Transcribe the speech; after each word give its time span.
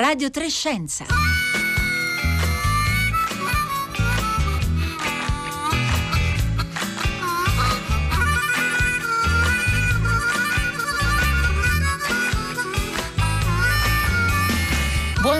Radio 0.00 0.30
Trescenza. 0.30 1.04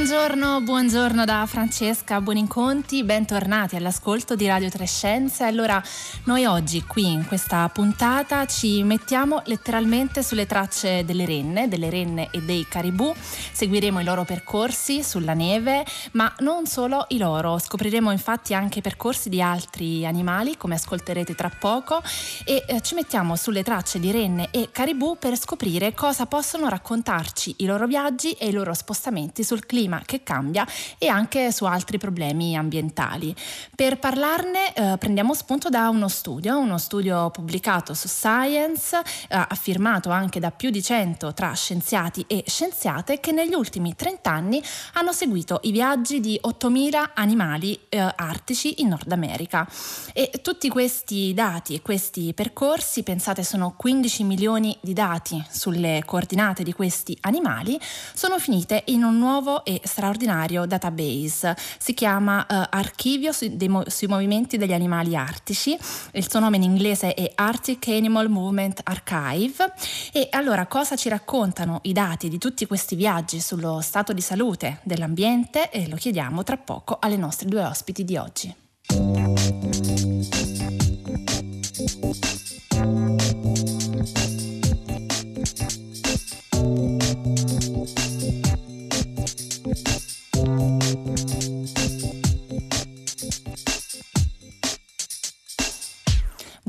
Buongiorno, 0.00 0.62
buongiorno 0.62 1.26
da 1.26 1.44
Francesca 1.46 2.22
Buoninconti, 2.22 3.04
bentornati 3.04 3.76
all'ascolto 3.76 4.34
di 4.34 4.46
Radio 4.46 4.70
Trescenze. 4.70 5.44
Allora, 5.44 5.80
noi 6.24 6.46
oggi 6.46 6.82
qui 6.84 7.12
in 7.12 7.26
questa 7.26 7.68
puntata 7.68 8.46
ci 8.46 8.82
mettiamo 8.82 9.42
letteralmente 9.44 10.22
sulle 10.22 10.46
tracce 10.46 11.04
delle 11.04 11.26
renne, 11.26 11.68
delle 11.68 11.90
renne 11.90 12.30
e 12.30 12.40
dei 12.40 12.66
caribù, 12.66 13.12
seguiremo 13.52 14.00
i 14.00 14.05
loro 14.05 14.24
percorsi 14.24 15.02
sulla 15.02 15.34
neve, 15.34 15.84
ma 16.12 16.34
non 16.38 16.64
solo 16.64 17.05
i 17.08 17.19
loro, 17.19 17.58
scopriremo 17.58 18.10
infatti 18.10 18.55
anche 18.55 18.78
i 18.78 18.82
percorsi 18.82 19.28
di 19.28 19.42
altri 19.42 20.06
animali, 20.06 20.56
come 20.56 20.77
ascolterete 20.77 21.34
tra 21.34 21.50
poco, 21.50 22.02
e 22.46 22.64
eh, 22.66 22.80
ci 22.80 22.94
mettiamo 22.94 23.36
sulle 23.36 23.62
tracce 23.62 24.00
di 24.00 24.10
renne 24.10 24.48
e 24.50 24.70
caribù 24.72 25.19
per 25.19 25.38
scoprire 25.38 25.92
cosa 25.92 26.24
possono 26.24 26.70
raccontarci 26.70 27.56
i 27.58 27.66
loro 27.66 27.86
viaggi 27.86 28.32
e 28.32 28.48
i 28.48 28.52
loro 28.52 28.72
spostamenti 28.72 29.44
sul 29.44 29.66
clima 29.66 29.88
che 30.04 30.22
cambia 30.22 30.66
e 30.98 31.08
anche 31.08 31.52
su 31.52 31.64
altri 31.64 31.98
problemi 31.98 32.56
ambientali. 32.56 33.34
Per 33.74 33.98
parlarne 33.98 34.72
eh, 34.72 34.96
prendiamo 34.98 35.34
spunto 35.34 35.68
da 35.68 35.88
uno 35.88 36.08
studio, 36.08 36.58
uno 36.58 36.78
studio 36.78 37.30
pubblicato 37.30 37.94
su 37.94 38.08
Science, 38.08 38.96
eh, 38.96 39.02
affirmato 39.28 40.10
anche 40.10 40.40
da 40.40 40.50
più 40.50 40.70
di 40.70 40.82
100 40.82 41.34
tra 41.34 41.52
scienziati 41.52 42.24
e 42.26 42.44
scienziate 42.46 43.20
che 43.20 43.32
negli 43.32 43.54
ultimi 43.54 43.94
30 43.94 44.30
anni 44.30 44.62
hanno 44.94 45.12
seguito 45.12 45.60
i 45.62 45.72
viaggi 45.72 46.20
di 46.20 46.38
8.000 46.42 47.10
animali 47.14 47.78
eh, 47.88 47.98
artici 47.98 48.80
in 48.80 48.88
Nord 48.88 49.10
America. 49.10 49.66
E 50.12 50.30
tutti 50.42 50.69
questi 50.69 51.32
dati 51.34 51.75
e 51.75 51.82
questi 51.82 52.32
percorsi, 52.34 53.02
pensate 53.02 53.42
sono 53.42 53.75
15 53.77 54.25
milioni 54.25 54.77
di 54.80 54.92
dati 54.92 55.42
sulle 55.50 56.02
coordinate 56.04 56.62
di 56.62 56.72
questi 56.72 57.16
animali, 57.22 57.78
sono 58.14 58.38
finite 58.38 58.82
in 58.86 59.02
un 59.02 59.19
nuovo 59.19 59.64
e 59.64 59.80
straordinario 59.84 60.67
database. 60.67 61.56
Si 61.78 61.95
chiama 61.95 62.47
uh, 62.48 62.67
Archivio 62.70 63.33
sui, 63.33 63.56
mo- 63.69 63.84
sui, 63.89 64.06
movimenti 64.06 64.56
degli 64.56 64.72
animali 64.72 65.17
artici, 65.17 65.77
il 66.12 66.28
suo 66.28 66.41
nome 66.41 66.56
in 66.56 66.62
inglese 66.62 67.14
è 67.14 67.31
Arctic 67.34 67.89
Animal 67.89 68.28
Movement 68.28 68.81
Archive. 68.84 69.72
E 70.12 70.28
allora 70.31 70.67
cosa 70.67 70.97
ci 70.97 71.09
raccontano 71.09 71.81
i 71.83 71.92
dati 71.92 72.28
di 72.28 72.39
tutti 72.39 72.67
questi 72.67 72.95
viaggi 72.95 73.41
sullo 73.41 73.81
stato 73.81 74.12
di 74.12 74.20
salute 74.20 74.81
dell'ambiente? 74.83 75.70
E 75.70 75.89
lo 75.89 75.97
chiediamo 75.97 76.42
tra 76.42 76.56
poco 76.56 76.98
alle 77.00 77.17
nostre 77.17 77.48
due 77.48 77.65
ospiti 77.65 78.05
di 78.05 78.17
oggi. 78.17 78.55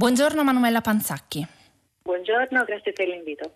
Buongiorno 0.01 0.43
Manuela 0.43 0.81
Panzacchi. 0.81 1.45
Buongiorno, 2.01 2.63
grazie 2.63 2.91
per 2.91 3.07
l'invito. 3.07 3.51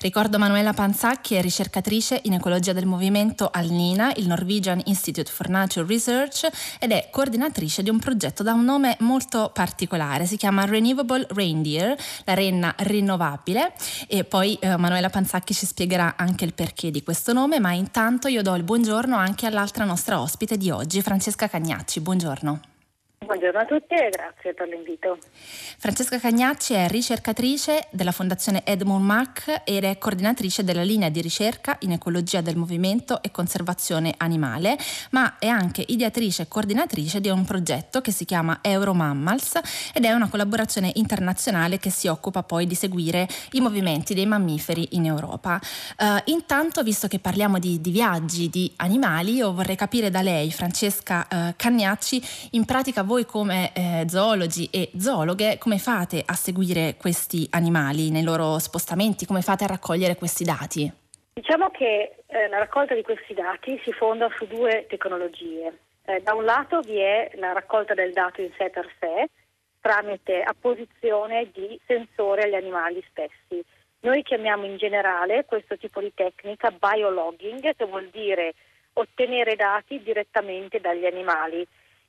Ricordo 0.00 0.38
Manuela 0.38 0.72
Panzacchi 0.72 1.34
è 1.34 1.42
ricercatrice 1.42 2.18
in 2.22 2.32
ecologia 2.32 2.72
del 2.72 2.86
movimento 2.86 3.50
al 3.52 3.66
NINA, 3.68 4.14
il 4.16 4.26
Norwegian 4.26 4.80
Institute 4.86 5.30
for 5.30 5.50
Nature 5.50 5.86
Research, 5.86 6.48
ed 6.80 6.92
è 6.92 7.08
coordinatrice 7.10 7.82
di 7.82 7.90
un 7.90 7.98
progetto 7.98 8.42
da 8.42 8.54
un 8.54 8.64
nome 8.64 8.96
molto 9.00 9.50
particolare, 9.52 10.24
si 10.24 10.38
chiama 10.38 10.64
Renewable 10.64 11.26
Reindeer, 11.28 11.94
la 12.24 12.32
renna 12.32 12.74
rinnovabile, 12.78 13.74
e 14.08 14.24
poi 14.24 14.54
eh, 14.54 14.78
Manuela 14.78 15.10
Panzacchi 15.10 15.52
ci 15.52 15.66
spiegherà 15.66 16.14
anche 16.16 16.46
il 16.46 16.54
perché 16.54 16.90
di 16.90 17.02
questo 17.02 17.34
nome, 17.34 17.60
ma 17.60 17.72
intanto 17.72 18.28
io 18.28 18.40
do 18.40 18.54
il 18.54 18.62
buongiorno 18.62 19.14
anche 19.14 19.44
all'altra 19.44 19.84
nostra 19.84 20.22
ospite 20.22 20.56
di 20.56 20.70
oggi, 20.70 21.02
Francesca 21.02 21.48
Cagnacci. 21.48 22.00
Buongiorno. 22.00 22.60
Buongiorno 23.18 23.58
a 23.58 23.64
tutti 23.64 23.94
e 23.94 24.10
grazie 24.10 24.52
per 24.52 24.68
l'invito. 24.68 25.18
Francesca 25.78 26.20
Cagnacci 26.20 26.74
è 26.74 26.86
ricercatrice 26.86 27.88
della 27.90 28.12
Fondazione 28.12 28.62
Edmund 28.64 29.04
Mack 29.04 29.62
ed 29.64 29.84
è 29.84 29.96
coordinatrice 29.98 30.62
della 30.62 30.82
linea 30.82 31.08
di 31.08 31.22
ricerca 31.22 31.76
in 31.80 31.92
ecologia 31.92 32.42
del 32.42 32.56
movimento 32.56 33.22
e 33.22 33.30
conservazione 33.30 34.14
animale, 34.18 34.76
ma 35.10 35.38
è 35.38 35.48
anche 35.48 35.82
ideatrice 35.88 36.42
e 36.42 36.48
coordinatrice 36.48 37.20
di 37.20 37.30
un 37.30 37.44
progetto 37.46 38.02
che 38.02 38.12
si 38.12 38.26
chiama 38.26 38.58
Euromammals 38.60 39.60
ed 39.94 40.04
è 40.04 40.12
una 40.12 40.28
collaborazione 40.28 40.92
internazionale 40.94 41.78
che 41.78 41.90
si 41.90 42.08
occupa 42.08 42.42
poi 42.42 42.66
di 42.66 42.74
seguire 42.74 43.26
i 43.52 43.60
movimenti 43.60 44.12
dei 44.14 44.26
mammiferi 44.26 44.88
in 44.92 45.06
Europa. 45.06 45.58
Uh, 45.98 46.20
intanto, 46.26 46.82
visto 46.82 47.08
che 47.08 47.18
parliamo 47.18 47.58
di, 47.58 47.80
di, 47.80 47.90
viaggi 47.90 48.50
di 48.50 48.70
animali, 48.76 49.34
io 49.34 49.54
vorrei 49.54 49.74
capire 49.74 50.10
da 50.10 50.20
lei, 50.20 50.52
Francesca 50.52 51.26
uh, 51.30 51.54
Cagnacci, 51.56 52.22
in 52.50 52.66
pratica 52.66 53.04
voi 53.06 53.24
come 53.24 53.72
eh, 53.72 54.04
zoologi 54.08 54.68
e 54.70 54.90
zoologhe 54.98 55.56
come 55.58 55.78
fate 55.78 56.22
a 56.26 56.34
seguire 56.34 56.96
questi 56.98 57.46
animali 57.50 58.10
nei 58.10 58.22
loro 58.22 58.58
spostamenti? 58.58 59.24
Come 59.24 59.40
fate 59.40 59.64
a 59.64 59.68
raccogliere 59.68 60.16
questi 60.16 60.44
dati? 60.44 60.92
Diciamo 61.32 61.70
che 61.70 62.16
eh, 62.26 62.48
la 62.48 62.58
raccolta 62.58 62.94
di 62.94 63.02
questi 63.02 63.32
dati 63.32 63.80
si 63.84 63.92
fonda 63.92 64.28
su 64.36 64.46
due 64.46 64.86
tecnologie. 64.88 65.78
Eh, 66.04 66.20
da 66.20 66.34
un 66.34 66.44
lato 66.44 66.80
vi 66.80 66.98
è 66.98 67.30
la 67.36 67.52
raccolta 67.52 67.94
del 67.94 68.12
dato 68.12 68.42
in 68.42 68.50
sé 68.58 68.70
per 68.70 68.90
sé 69.00 69.28
tramite 69.80 70.42
apposizione 70.42 71.48
di 71.52 71.78
sensori 71.86 72.42
agli 72.42 72.54
animali 72.54 73.04
stessi. 73.08 73.64
Noi 74.00 74.22
chiamiamo 74.22 74.64
in 74.64 74.76
generale 74.76 75.44
questo 75.44 75.76
tipo 75.76 76.00
di 76.00 76.12
tecnica 76.12 76.72
biologging, 76.72 77.72
che 77.74 77.84
vuol 77.84 78.08
dire 78.10 78.54
ottenere 78.94 79.54
dati 79.54 80.02
direttamente 80.02 80.80
dagli 80.80 81.06
animali. 81.06 81.64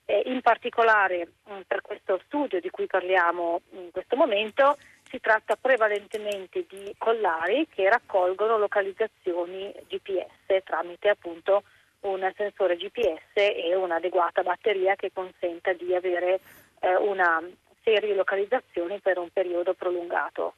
Eh, 0.10 0.24
in 0.28 0.40
particolare 0.40 1.28
mh, 1.44 1.54
mm, 1.54 1.60
per 1.68 1.82
questo 1.82 2.22
studio 2.26 2.62
di 2.62 2.70
cui 2.70 2.88
parliamo 2.88 3.60
in 3.72 3.92
questo 3.92 4.16
momento 4.16 4.78
si 5.10 5.20
tratta 5.20 5.58
prevalentemente 5.58 6.66
di 6.70 6.96
collari 6.98 7.68
che 7.68 7.90
raccolgono 7.90 8.58
localizzazioni 8.58 9.70
GPS 9.90 10.64
tramite 10.64 11.10
appunto 11.10 11.64
un 12.02 12.32
sensore 12.38 12.78
GPS 12.78 13.34
e 13.34 13.76
un'adeguata 13.76 14.44
batteria 14.44 14.96
che 14.96 15.12
consenta 15.12 15.74
di 15.74 15.94
avere 15.94 16.40
eh, 16.80 16.96
una 16.96 17.44
serie 17.84 18.12
di 18.12 18.16
localizzazioni 18.16 19.00
per 19.02 19.18
un 19.18 19.30
periodo 19.30 19.74
prolungato. 19.74 20.54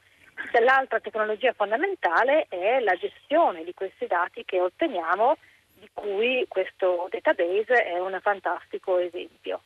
L'altra 0.61 0.99
tecnologia 0.99 1.53
fondamentale 1.53 2.45
è 2.49 2.79
la 2.81 2.95
gestione 2.95 3.63
di 3.63 3.73
questi 3.73 4.05
dati 4.05 4.45
che 4.45 4.61
otteniamo 4.61 5.37
di 5.79 5.89
cui 5.93 6.45
questo 6.47 7.07
database 7.09 7.83
è 7.83 7.99
un 7.99 8.17
fantastico 8.21 8.97
esempio. 8.97 9.61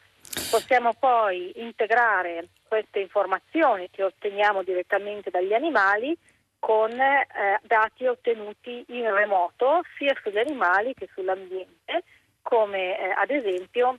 Possiamo 0.49 0.93
poi 0.93 1.51
integrare 1.55 2.47
queste 2.67 2.99
informazioni 2.99 3.89
che 3.91 4.03
otteniamo 4.03 4.63
direttamente 4.63 5.29
dagli 5.29 5.53
animali 5.53 6.17
con 6.59 6.91
eh, 6.91 7.27
dati 7.63 8.07
ottenuti 8.07 8.85
in 8.87 9.13
remoto 9.13 9.81
sia 9.97 10.15
sugli 10.23 10.37
animali 10.37 10.93
che 10.93 11.09
sull'ambiente, 11.13 12.03
come 12.41 12.97
eh, 12.97 13.09
ad 13.09 13.29
esempio 13.31 13.97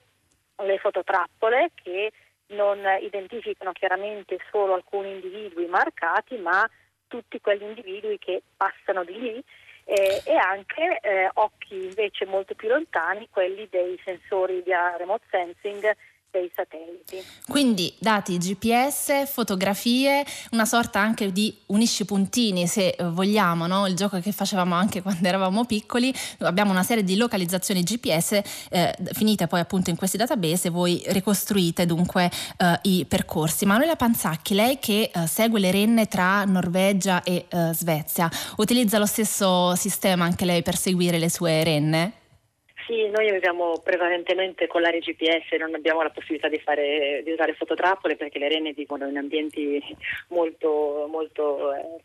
le 0.63 0.79
fototrappole 0.79 1.73
che 1.75 2.13
non 2.49 2.81
identificano 3.01 3.73
chiaramente 3.73 4.39
solo 4.51 4.75
alcuni 4.75 5.11
individui 5.11 5.67
marcati, 5.67 6.37
ma 6.39 6.69
tutti 7.07 7.41
quegli 7.41 7.63
individui 7.63 8.19
che 8.19 8.43
passano 8.57 9.05
di 9.05 9.19
lì 9.21 9.45
eh, 9.85 10.23
e 10.25 10.37
anche 10.37 10.99
eh, 11.01 11.31
occhi 11.35 11.85
invece 11.85 12.27
molto 12.27 12.55
più 12.55 12.69
lontani, 12.69 13.29
quelli 13.31 13.67
dei 13.71 13.99
sensori 14.05 14.63
di 14.63 14.73
remote 14.97 15.25
sensing 15.31 15.95
dei 16.35 16.51
satelliti. 16.55 17.23
Quindi 17.47 17.95
dati 17.99 18.37
GPS, 18.39 19.27
fotografie, 19.27 20.25
una 20.51 20.65
sorta 20.65 20.99
anche 20.99 21.31
di 21.31 21.57
unisci 21.67 22.05
puntini 22.05 22.67
se 22.67 22.89
eh, 22.89 23.05
vogliamo, 23.05 23.69
no? 23.69 23.87
il 23.87 23.95
gioco 23.95 24.19
che 24.19 24.33
facevamo 24.33 24.75
anche 24.75 25.01
quando 25.03 25.29
eravamo 25.29 25.65
piccoli, 25.65 26.13
abbiamo 26.41 26.73
una 26.73 26.83
serie 26.83 27.05
di 27.05 27.17
localizzazioni 27.17 27.85
GPS 27.85 28.41
eh, 28.71 28.95
finite 29.13 29.47
poi 29.47 29.61
appunto 29.61 29.91
in 29.91 29.97
questi 29.97 30.17
database, 30.17 30.71
voi 30.71 31.01
ricostruite 31.07 31.87
dunque 31.87 32.31
eh, 32.57 32.79
i 32.83 33.05
percorsi. 33.07 33.65
Manuela 33.65 33.95
Panzacchi, 33.95 34.55
lei 34.55 34.79
che 34.81 35.11
eh, 35.15 35.27
segue 35.29 35.61
le 35.61 35.71
renne 35.71 36.07
tra 36.07 36.45
Norvegia 36.45 37.23
e 37.23 37.47
eh, 37.49 37.71
Svezia, 37.73 38.29
utilizza 38.57 38.99
lo 38.99 39.07
stesso 39.07 39.77
sistema 39.77 40.25
anche 40.25 40.45
lei 40.45 40.63
per 40.63 40.77
seguire 40.77 41.19
le 41.19 41.31
sue 41.31 41.63
renne? 41.63 42.23
Sì, 42.87 43.09
noi 43.09 43.31
usiamo 43.35 43.79
prevalentemente 43.83 44.67
collari 44.67 44.99
GPS, 44.99 45.57
non 45.59 45.75
abbiamo 45.75 46.03
la 46.03 46.11
possibilità 46.11 46.49
di, 46.49 46.59
fare, 46.59 47.23
di 47.25 47.33
usare 47.33 47.55
fototrappole 47.55 48.17
perché 48.17 48.39
le 48.39 48.49
renne 48.49 48.75
vivono 48.75 49.09
in 49.09 49.17
ambienti 49.17 49.83
molto, 50.29 51.07
molto 51.11 51.73
eh, 51.73 52.03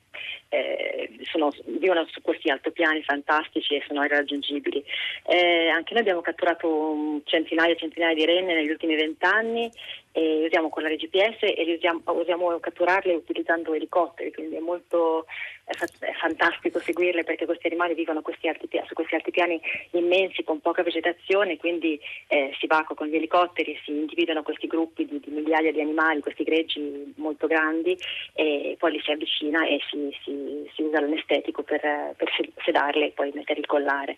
eh, 0.49 1.09
sono, 1.23 1.51
vivono 1.65 2.05
su 2.09 2.21
questi 2.21 2.49
altopiani 2.49 3.03
fantastici 3.03 3.75
e 3.75 3.83
sono 3.85 4.05
irraggiungibili. 4.05 4.81
Eh, 5.25 5.67
anche 5.67 5.93
noi 5.93 6.01
abbiamo 6.03 6.21
catturato 6.21 7.21
centinaia 7.25 7.73
e 7.73 7.77
centinaia 7.77 8.13
di 8.13 8.25
renne 8.25 8.53
negli 8.53 8.69
ultimi 8.69 8.95
vent'anni 8.95 9.69
e 10.19 10.45
usiamo 10.47 10.67
collari 10.67 10.97
GPS 10.97 11.37
e 11.43 11.73
usiamo, 11.75 12.01
usiamo 12.07 12.59
catturarle 12.59 13.13
utilizzando 13.13 13.73
elicotteri, 13.73 14.33
quindi 14.33 14.57
è 14.57 14.59
molto 14.59 15.25
è, 15.63 15.71
è 16.05 16.13
fantastico 16.13 16.79
seguirle 16.79 17.23
perché 17.23 17.45
questi 17.45 17.67
animali 17.67 17.93
vivono 17.93 18.21
questi 18.21 18.49
altipiani, 18.49 18.85
su 18.85 18.95
questi 18.95 19.15
altipiani 19.15 19.61
immensi 19.91 20.43
con 20.43 20.59
poca 20.59 20.83
vegetazione, 20.83 21.55
quindi 21.55 21.97
eh, 22.27 22.53
si 22.59 22.67
va 22.67 22.83
con 22.83 23.07
gli 23.07 23.15
elicotteri, 23.15 23.79
si 23.85 23.91
individuano 23.91 24.43
questi 24.43 24.67
gruppi 24.67 25.05
di, 25.05 25.21
di, 25.21 25.31
migliaia 25.31 25.71
di 25.71 25.79
animali, 25.79 26.19
questi 26.19 26.43
greggi 26.43 27.13
molto 27.15 27.47
grandi 27.47 27.97
e 28.33 28.75
poi 28.77 28.91
li 28.91 29.01
si 29.01 29.11
avvicina 29.11 29.65
e 29.65 29.79
si, 29.89 30.13
si, 30.21 30.69
si 30.73 30.81
usa 30.81 30.99
l'anestetico 30.99 31.63
per, 31.63 31.79
per, 32.17 32.29
sedarle 32.65 33.05
e 33.05 33.11
poi 33.11 33.31
mettere 33.33 33.61
il 33.61 33.65
collare. 33.67 34.17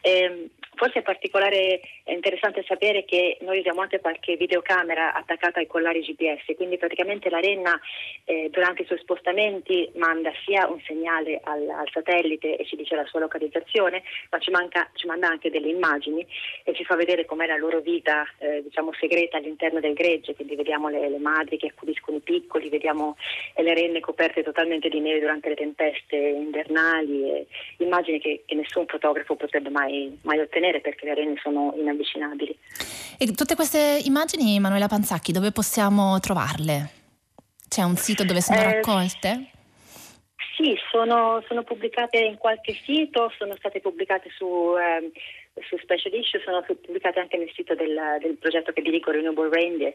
E, 0.00 0.50
forse 0.80 1.00
è 1.00 1.02
particolare 1.02 1.82
è 2.04 2.12
interessante 2.12 2.64
sapere 2.66 3.04
che 3.04 3.36
noi 3.42 3.58
usiamo 3.58 3.82
anche 3.82 4.00
qualche 4.00 4.36
videocamera 4.36 5.12
attaccata 5.12 5.60
ai 5.60 5.66
collari 5.66 6.00
GPS, 6.00 6.54
quindi 6.56 6.78
praticamente 6.78 7.28
la 7.28 7.38
renna 7.38 7.78
eh, 8.24 8.48
durante 8.50 8.80
i 8.80 8.86
suoi 8.86 8.98
spostamenti 8.98 9.90
manda 9.96 10.32
sia 10.42 10.66
un 10.66 10.80
segnale 10.80 11.38
al, 11.44 11.68
al, 11.68 11.90
satellite 11.92 12.56
e 12.56 12.64
ci 12.64 12.76
dice 12.76 12.96
la 12.96 13.04
sua 13.04 13.20
localizzazione, 13.20 14.02
ma 14.30 14.38
ci, 14.38 14.50
manca, 14.50 14.88
ci, 14.94 15.06
manda 15.06 15.28
anche 15.28 15.50
delle 15.50 15.68
immagini 15.68 16.26
e 16.64 16.72
ci 16.72 16.84
fa 16.84 16.96
vedere 16.96 17.26
com'è 17.26 17.46
la 17.46 17.58
loro 17.58 17.80
vita 17.80 18.26
eh, 18.38 18.62
diciamo 18.62 18.94
segreta 18.94 19.36
all'interno 19.36 19.80
del 19.80 19.92
gregge, 19.92 20.34
quindi 20.34 20.56
vediamo 20.56 20.88
le, 20.88 21.10
le 21.10 21.18
madri 21.18 21.58
che 21.58 21.66
accudiscono 21.66 22.16
i 22.16 22.20
piccoli, 22.20 22.70
vediamo 22.70 23.18
eh, 23.54 23.62
le 23.62 23.74
renne 23.74 24.00
coperte 24.00 24.42
totalmente 24.42 24.88
di 24.88 25.00
neve 25.00 25.20
durante 25.20 25.50
le 25.50 25.56
tempeste 25.56 26.16
invernali, 26.16 27.46
immagini 27.76 28.18
che, 28.18 28.44
che, 28.46 28.54
nessun 28.54 28.86
fotografo 28.86 29.36
potrebbe 29.36 29.68
mai, 29.68 30.18
mai 30.22 30.38
ottenere 30.38 30.69
perché 30.78 31.06
le 31.06 31.14
renne 31.14 31.34
sono 31.42 31.74
inavvicinabili. 31.76 32.56
E 33.18 33.32
tutte 33.32 33.56
queste 33.56 34.00
immagini, 34.04 34.60
Manuela 34.60 34.86
Panzacchi, 34.86 35.32
dove 35.32 35.50
possiamo 35.50 36.20
trovarle? 36.20 36.90
C'è 37.68 37.82
un 37.82 37.96
sito 37.96 38.24
dove 38.24 38.40
sono 38.40 38.60
eh, 38.60 38.74
raccolte? 38.74 39.50
Sì, 40.56 40.76
sono, 40.90 41.42
sono, 41.48 41.64
pubblicate 41.64 42.18
in 42.18 42.36
qualche 42.36 42.74
sito, 42.84 43.32
sono 43.38 43.56
state 43.56 43.80
pubblicate 43.80 44.30
su, 44.36 44.74
eh, 44.78 45.10
su 45.68 45.76
Special 45.78 46.12
Issue, 46.12 46.40
sono 46.44 46.62
pubblicate 46.62 47.18
anche 47.18 47.36
nel 47.36 47.50
sito 47.54 47.74
del, 47.74 47.98
del 48.20 48.36
progetto 48.36 48.72
che 48.72 48.82
dirigo 48.82 49.10
Renewable 49.10 49.48
Reindeer, 49.50 49.94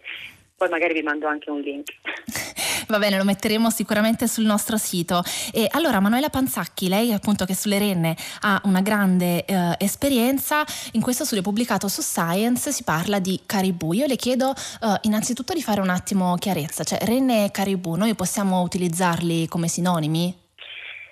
poi 0.56 0.70
magari 0.70 0.94
vi 0.94 1.02
mando 1.02 1.28
anche 1.28 1.50
un 1.50 1.60
link. 1.60 1.92
Va 2.88 3.00
bene, 3.00 3.18
lo 3.18 3.24
metteremo 3.24 3.70
sicuramente 3.70 4.28
sul 4.28 4.46
nostro 4.46 4.78
sito. 4.78 5.22
E 5.52 5.68
allora, 5.72 6.00
Manuela 6.00 6.30
Panzacchi, 6.30 6.88
lei 6.88 7.12
appunto 7.14 7.46
che 7.46 7.56
sulle 7.56 7.80
renne 7.80 8.16
ha 8.42 8.62
una 8.66 8.82
grande 8.82 9.44
eh, 9.46 9.76
esperienza, 9.80 10.64
in 10.94 11.02
questo 11.02 11.26
studio 11.26 11.44
pubblicato 11.44 11.88
su 11.88 12.02
Science 12.02 12.72
si 12.72 12.84
parla 12.84 13.20
di 13.20 13.42
caribù. 13.46 13.94
Io 13.94 14.06
le 14.06 14.16
chiedo 14.16 14.52
eh, 14.52 14.98
innanzitutto 15.02 15.54
di 15.54 15.62
fare 15.62 15.82
un 15.82 15.90
attimo 15.90 16.36
chiarezza, 16.36 16.84
cioè 16.84 17.00
renne 17.00 17.46
e 17.46 17.52
caribù, 17.52 17.96
noi 17.96 18.14
possiamo 18.14 18.62
utilizzarli 18.62 19.48
come 19.48 19.68
sinonimi? 19.68 20.44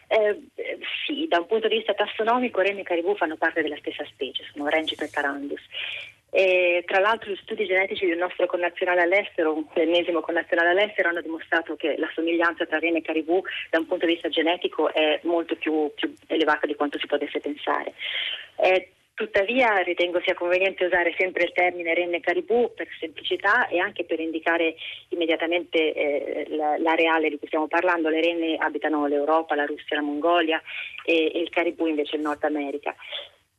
Eh, 0.08 0.42
sì, 1.06 1.26
da 1.28 1.40
un 1.40 1.48
punto 1.48 1.68
di 1.68 1.78
vista 1.78 1.94
tassonomico 1.94 2.62
renne 2.62 2.82
e 2.82 2.84
caribù 2.84 3.16
fanno 3.16 3.36
parte 3.36 3.64
della 3.64 3.78
stessa 3.78 4.06
specie, 4.06 4.44
sono 4.54 4.68
Rangifer 4.68 5.10
tarandus. 5.10 5.62
E, 6.36 6.84
tra 6.88 7.00
l'altro 7.00 7.30
gli 7.30 7.38
studi 7.44 7.66
genetici 7.66 8.08
del 8.08 8.18
nostro 8.18 8.48
connazionale 8.48 9.02
all'estero, 9.02 9.66
l'ennesimo 9.76 10.22
connazionale 10.22 10.70
all'estero, 10.70 11.10
hanno 11.10 11.22
dimostrato 11.22 11.76
che 11.76 11.96
la 11.98 12.10
somiglianza 12.12 12.66
tra 12.66 12.80
rene 12.80 12.98
e 12.98 13.02
caribù 13.04 13.40
da 13.70 13.78
un 13.78 13.86
punto 13.86 14.08
di 14.08 14.14
vista 14.14 14.30
genetico 14.30 14.92
è 14.92 15.20
molto 15.24 15.56
più, 15.56 15.92
più 15.94 16.12
elevata 16.26 16.66
di 16.66 16.74
quanto 16.74 16.98
si 16.98 17.06
potesse 17.06 17.40
pensare. 17.40 17.94
Eh, 18.56 18.90
Tuttavia 19.16 19.78
ritengo 19.84 20.20
sia 20.22 20.34
conveniente 20.34 20.86
usare 20.86 21.14
sempre 21.16 21.44
il 21.44 21.52
termine 21.52 21.94
renne 21.94 22.20
caribù 22.20 22.74
per 22.74 22.88
semplicità 23.00 23.68
e 23.68 23.78
anche 23.78 24.06
per 24.06 24.20
indicare 24.20 24.74
immediatamente 25.10 25.94
eh, 25.94 26.48
l'areale 26.50 27.30
di 27.30 27.38
cui 27.38 27.46
stiamo 27.46 27.68
parlando. 27.68 28.10
Le 28.10 28.22
renne 28.22 28.56
abitano 28.56 29.06
l'Europa, 29.06 29.54
la 29.54 29.66
Russia, 29.66 29.98
la 29.98 30.02
Mongolia 30.02 30.60
e, 31.06 31.32
e 31.32 31.40
il 31.42 31.50
caribù 31.50 31.86
invece 31.86 32.16
il 32.16 32.24
Nord 32.24 32.44
America. 32.44 32.96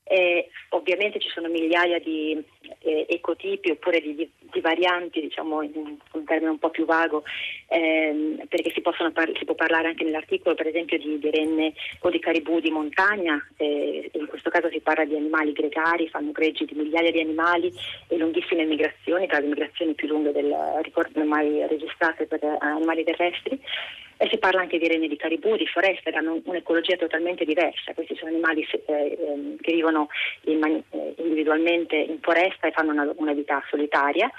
Eh, 0.06 0.50
ovviamente 0.70 1.18
ci 1.18 1.30
sono 1.30 1.48
migliaia 1.48 1.98
di 1.98 2.38
eh, 2.80 3.06
ecotipi 3.08 3.70
oppure 3.70 4.02
di, 4.02 4.14
di, 4.14 4.30
di 4.52 4.60
varianti, 4.60 5.20
diciamo 5.20 5.62
in 5.62 5.96
un 6.12 6.24
termine 6.24 6.50
un 6.50 6.58
po' 6.58 6.68
più 6.68 6.84
vago, 6.84 7.24
ehm, 7.68 8.46
perché 8.48 8.70
si, 8.70 8.82
par- 8.82 9.32
si, 9.38 9.44
può 9.46 9.54
parlare 9.54 9.88
anche 9.88 10.04
nell'articolo 10.04 10.54
per 10.54 10.66
esempio 10.66 10.98
di, 10.98 11.18
di 11.18 11.30
renne 11.30 11.72
o 12.00 12.10
di 12.10 12.18
caribù 12.18 12.60
di 12.60 12.70
montagna, 12.70 13.42
eh, 13.56 14.10
in 14.12 14.26
questo 14.26 14.50
caso 14.50 14.68
si 14.68 14.80
parla 14.80 15.06
di 15.06 15.16
animali 15.16 15.52
gregari, 15.52 16.08
fanno 16.08 16.32
greggi 16.32 16.66
di 16.66 16.74
migliaia 16.74 17.10
di 17.10 17.20
animali 17.20 17.72
e 18.08 18.16
lunghissime 18.18 18.64
migrazioni, 18.64 19.26
tra 19.26 19.38
le 19.38 19.46
migrazioni 19.46 19.94
più 19.94 20.08
lunghe 20.08 20.32
del 20.32 20.54
ricordo 20.82 21.24
mai 21.24 21.66
registrate 21.66 22.26
per 22.26 22.40
animali 22.60 23.04
terrestri. 23.04 23.58
E 24.16 24.28
si 24.30 24.38
parla 24.38 24.60
anche 24.60 24.78
di 24.78 24.86
renne 24.86 25.08
di 25.08 25.16
caribù, 25.16 25.56
di 25.56 25.66
foreste, 25.66 26.10
che 26.10 26.16
hanno 26.16 26.40
un'ecologia 26.44 26.96
totalmente 26.96 27.44
diversa. 27.44 27.94
Questi 27.94 28.14
sono 28.16 28.30
animali 28.30 28.66
eh, 28.86 29.18
ehm, 29.20 29.56
che 29.60 29.72
vivono 29.72 30.08
eh, 30.44 31.14
individualmente 31.16 31.96
in 31.96 32.18
foresta 32.20 32.68
e 32.68 32.72
fanno 32.72 33.12
una 33.16 33.32
vita 33.32 33.62
solitaria. 33.68 34.30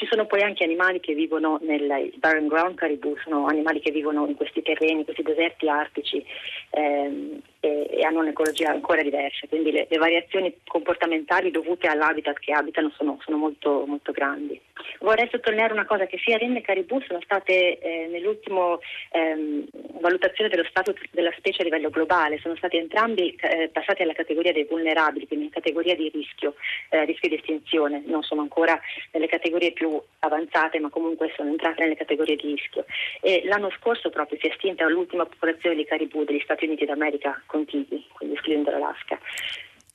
Ci 0.00 0.06
sono 0.06 0.24
poi 0.24 0.40
anche 0.40 0.64
animali 0.64 0.98
che 0.98 1.12
vivono 1.12 1.58
nel 1.60 2.10
barren 2.14 2.46
ground 2.46 2.74
caribou, 2.74 3.18
sono 3.18 3.44
animali 3.48 3.80
che 3.80 3.90
vivono 3.90 4.26
in 4.26 4.34
questi 4.34 4.62
terreni, 4.62 5.04
questi 5.04 5.22
deserti 5.22 5.68
artici 5.68 6.24
ehm, 6.70 7.38
e, 7.60 7.86
e, 7.90 8.02
hanno 8.06 8.20
un'ecologia 8.20 8.70
ancora 8.70 9.02
diversa, 9.02 9.46
quindi 9.46 9.70
le, 9.70 9.86
le, 9.90 9.98
variazioni 9.98 10.56
comportamentali 10.66 11.50
dovute 11.50 11.86
all'habitat 11.88 12.38
che 12.38 12.52
abitano 12.52 12.90
sono, 12.96 13.18
sono 13.22 13.36
molto, 13.36 13.84
molto, 13.86 14.12
grandi. 14.12 14.58
Vorrei 15.00 15.28
sottolineare 15.30 15.74
una 15.74 15.84
cosa, 15.84 16.06
che 16.06 16.16
sia 16.24 16.38
renne 16.38 16.60
e 16.60 16.62
caribù 16.62 16.98
sono 17.02 17.20
state 17.20 17.78
eh, 17.78 18.06
nell'ultima 18.10 18.78
ehm, 19.10 19.66
valutazione 20.00 20.48
dello 20.48 20.64
stato 20.70 20.94
della 21.10 21.32
specie 21.36 21.60
a 21.60 21.64
livello 21.64 21.90
globale, 21.90 22.38
sono 22.38 22.56
stati 22.56 22.78
entrambi 22.78 23.36
eh, 23.38 23.68
passati 23.70 24.00
alla 24.00 24.14
categoria 24.14 24.52
dei 24.52 24.64
vulnerabili, 24.64 25.26
quindi 25.26 25.44
in 25.44 25.50
categoria 25.50 25.94
di 25.94 26.08
rischio, 26.08 26.54
eh, 26.88 27.04
rischio 27.04 27.28
di 27.28 27.34
estinzione, 27.34 28.02
non 28.06 28.22
sono 28.22 28.40
ancora 28.40 28.80
nelle 29.12 29.26
categorie 29.26 29.72
più 29.72 29.89
avanzate 30.20 30.78
ma 30.78 30.88
comunque 30.90 31.32
sono 31.36 31.50
entrate 31.50 31.82
nelle 31.82 31.96
categorie 31.96 32.36
di 32.36 32.54
rischio. 32.54 32.84
E 33.20 33.42
l'anno 33.44 33.70
scorso 33.78 34.10
proprio 34.10 34.38
si 34.40 34.46
è 34.46 34.50
estinta 34.50 34.88
l'ultima 34.88 35.26
popolazione 35.26 35.76
di 35.76 35.84
caribù 35.84 36.24
degli 36.24 36.40
Stati 36.40 36.64
Uniti 36.64 36.84
d'America 36.84 37.40
contigui, 37.46 38.04
quindi 38.12 38.34
escludendo 38.34 38.70
l'Alaska 38.70 39.18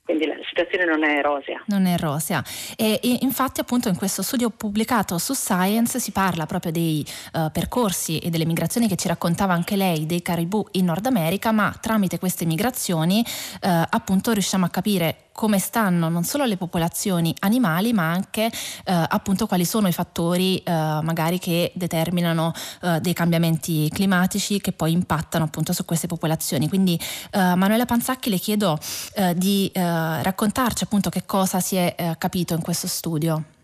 quindi 0.05 0.27
la 0.27 0.35
situazione 0.47 0.85
non 0.85 1.03
è 1.03 1.19
rosea. 1.23 1.63
Non 1.65 1.87
è 1.87 1.97
rosea. 1.97 2.43
E, 2.77 2.99
e, 3.01 3.17
infatti 3.21 3.59
appunto 3.59 3.89
in 3.89 3.97
questo 3.97 4.21
studio 4.21 4.51
pubblicato 4.51 5.17
su 5.17 5.33
Science 5.33 5.99
si 5.99 6.11
parla 6.11 6.45
proprio 6.45 6.71
dei 6.71 7.03
uh, 7.33 7.51
percorsi 7.51 8.19
e 8.19 8.29
delle 8.29 8.45
migrazioni 8.45 8.87
che 8.87 8.97
ci 8.97 9.07
raccontava 9.07 9.53
anche 9.53 9.75
lei 9.75 10.05
dei 10.05 10.21
caribù 10.21 10.63
in 10.73 10.85
Nord 10.85 11.07
America, 11.07 11.51
ma 11.51 11.75
tramite 11.81 12.19
queste 12.19 12.45
migrazioni 12.45 13.23
uh, 13.25 13.67
appunto 13.89 14.31
riusciamo 14.31 14.65
a 14.65 14.69
capire 14.69 15.24
come 15.35 15.59
stanno 15.59 16.07
non 16.07 16.23
solo 16.23 16.45
le 16.45 16.55
popolazioni 16.55 17.35
animali 17.39 17.91
ma 17.91 18.09
anche 18.09 18.45
eh, 18.45 18.51
appunto 18.85 19.47
quali 19.47 19.65
sono 19.65 19.89
i 19.89 19.91
fattori 19.91 20.57
eh, 20.59 20.71
magari 20.71 21.39
che 21.39 21.73
determinano 21.75 22.53
eh, 22.81 23.01
dei 23.01 23.13
cambiamenti 23.13 23.89
climatici 23.89 24.61
che 24.61 24.71
poi 24.71 24.93
impattano 24.93 25.43
appunto 25.43 25.73
su 25.73 25.83
queste 25.83 26.07
popolazioni. 26.07 26.69
Quindi 26.69 26.97
eh, 27.31 27.55
Manuela 27.55 27.85
Panzacchi 27.85 28.29
le 28.29 28.37
chiedo 28.37 28.79
eh, 29.13 29.35
di 29.35 29.69
eh, 29.73 30.23
raccontarci 30.23 30.85
appunto 30.85 31.09
che 31.09 31.25
cosa 31.25 31.59
si 31.59 31.75
è 31.75 32.15
capito 32.17 32.53
in 32.53 32.61
questo 32.61 32.87
studio. 32.87 33.54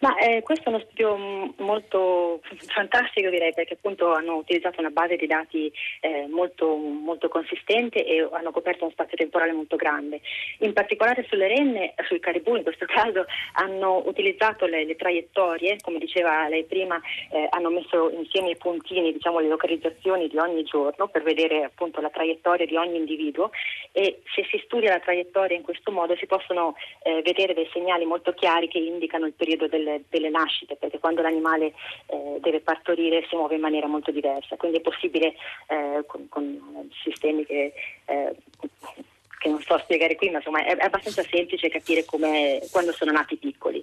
Ma 0.00 0.16
eh, 0.16 0.40
questo 0.42 0.70
è 0.70 0.72
uno 0.72 0.82
studio 0.86 1.14
molto 1.58 2.40
fantastico 2.68 3.28
direi 3.28 3.52
perché 3.52 3.74
appunto 3.74 4.14
hanno 4.14 4.36
utilizzato 4.36 4.80
una 4.80 4.88
base 4.88 5.16
di 5.16 5.26
dati 5.26 5.70
eh, 6.00 6.26
molto, 6.26 6.74
molto, 6.74 7.28
consistente 7.28 8.06
e 8.06 8.26
hanno 8.32 8.50
coperto 8.50 8.84
uno 8.84 8.92
spazio 8.92 9.18
temporale 9.18 9.52
molto 9.52 9.76
grande. 9.76 10.22
In 10.60 10.72
particolare 10.72 11.26
sulle 11.28 11.48
renne, 11.48 11.92
sui 12.08 12.18
caribù 12.18 12.56
in 12.56 12.62
questo 12.62 12.86
caso, 12.88 13.26
hanno 13.52 14.02
utilizzato 14.06 14.64
le, 14.64 14.86
le 14.86 14.96
traiettorie, 14.96 15.76
come 15.82 15.98
diceva 15.98 16.48
lei 16.48 16.64
prima, 16.64 16.98
eh, 17.30 17.46
hanno 17.50 17.68
messo 17.68 18.08
insieme 18.08 18.52
i 18.52 18.56
puntini, 18.56 19.12
diciamo 19.12 19.38
le 19.40 19.48
localizzazioni 19.48 20.28
di 20.28 20.38
ogni 20.38 20.62
giorno 20.64 21.08
per 21.08 21.22
vedere 21.22 21.62
appunto 21.62 22.00
la 22.00 22.08
traiettoria 22.08 22.64
di 22.64 22.76
ogni 22.76 22.96
individuo 22.96 23.50
e 23.92 24.22
se 24.34 24.46
si 24.50 24.62
studia 24.64 24.92
la 24.92 25.00
traiettoria 25.00 25.58
in 25.58 25.62
questo 25.62 25.90
modo 25.90 26.16
si 26.16 26.24
possono 26.24 26.74
eh, 27.02 27.20
vedere 27.20 27.52
dei 27.52 27.68
segnali 27.70 28.06
molto 28.06 28.32
chiari 28.32 28.66
che 28.66 28.78
indicano 28.78 29.26
il 29.26 29.34
periodo 29.34 29.68
del 29.68 29.88
delle, 30.08 30.28
nascite, 30.28 30.76
perché 30.76 30.98
quando 30.98 31.22
l'animale 31.22 31.74
eh, 32.06 32.38
deve 32.40 32.60
partorire 32.60 33.24
si 33.28 33.36
muove 33.36 33.54
in 33.54 33.60
maniera 33.60 33.86
molto 33.86 34.10
diversa, 34.10 34.56
quindi 34.56 34.78
è 34.78 34.80
possibile 34.80 35.34
eh, 35.68 36.04
con, 36.06 36.28
con, 36.28 36.88
sistemi 37.02 37.44
che, 37.44 37.72
eh, 38.06 38.36
che 39.40 39.48
non 39.48 39.60
sto 39.62 39.74
a 39.74 39.78
spiegare 39.78 40.16
qui, 40.16 40.28
ma 40.28 40.36
insomma 40.36 40.62
è, 40.62 40.76
è 40.76 40.84
abbastanza 40.84 41.22
semplice 41.22 41.70
capire 41.70 42.04
quando 42.04 42.92
sono 42.92 43.10
nati 43.10 43.36
piccoli. 43.36 43.82